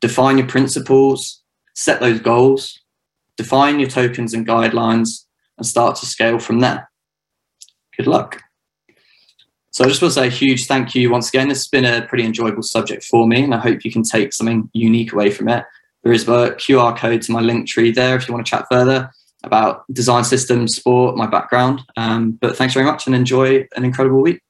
define 0.00 0.38
your 0.38 0.46
principles, 0.46 1.42
set 1.74 2.00
those 2.00 2.20
goals, 2.20 2.78
define 3.36 3.78
your 3.80 3.88
tokens 3.88 4.34
and 4.34 4.46
guidelines, 4.46 5.24
and 5.58 5.66
start 5.66 5.96
to 5.96 6.06
scale 6.06 6.38
from 6.38 6.60
there. 6.60 6.90
Good 7.96 8.06
luck. 8.06 8.42
So 9.70 9.84
I 9.84 9.88
just 9.88 10.00
want 10.00 10.14
to 10.14 10.20
say 10.20 10.26
a 10.28 10.30
huge 10.30 10.66
thank 10.66 10.94
you 10.94 11.10
once 11.10 11.28
again. 11.28 11.48
This 11.48 11.58
has 11.58 11.68
been 11.68 11.84
a 11.84 12.06
pretty 12.06 12.24
enjoyable 12.24 12.62
subject 12.62 13.04
for 13.04 13.28
me, 13.28 13.44
and 13.44 13.54
I 13.54 13.58
hope 13.58 13.84
you 13.84 13.92
can 13.92 14.02
take 14.02 14.32
something 14.32 14.70
unique 14.72 15.12
away 15.12 15.30
from 15.30 15.48
it. 15.48 15.64
There 16.02 16.12
is 16.12 16.22
a 16.22 16.52
QR 16.52 16.96
code 16.96 17.20
to 17.22 17.32
my 17.32 17.42
Linktree 17.42 17.94
there 17.94 18.16
if 18.16 18.26
you 18.26 18.32
want 18.32 18.46
to 18.46 18.50
chat 18.50 18.66
further 18.70 19.10
about 19.44 19.84
design 19.92 20.24
systems, 20.24 20.76
sport, 20.76 21.16
my 21.16 21.26
background. 21.26 21.82
Um, 21.96 22.32
but 22.32 22.56
thanks 22.56 22.74
very 22.74 22.86
much 22.86 23.06
and 23.06 23.14
enjoy 23.14 23.66
an 23.76 23.84
incredible 23.84 24.22
week. 24.22 24.40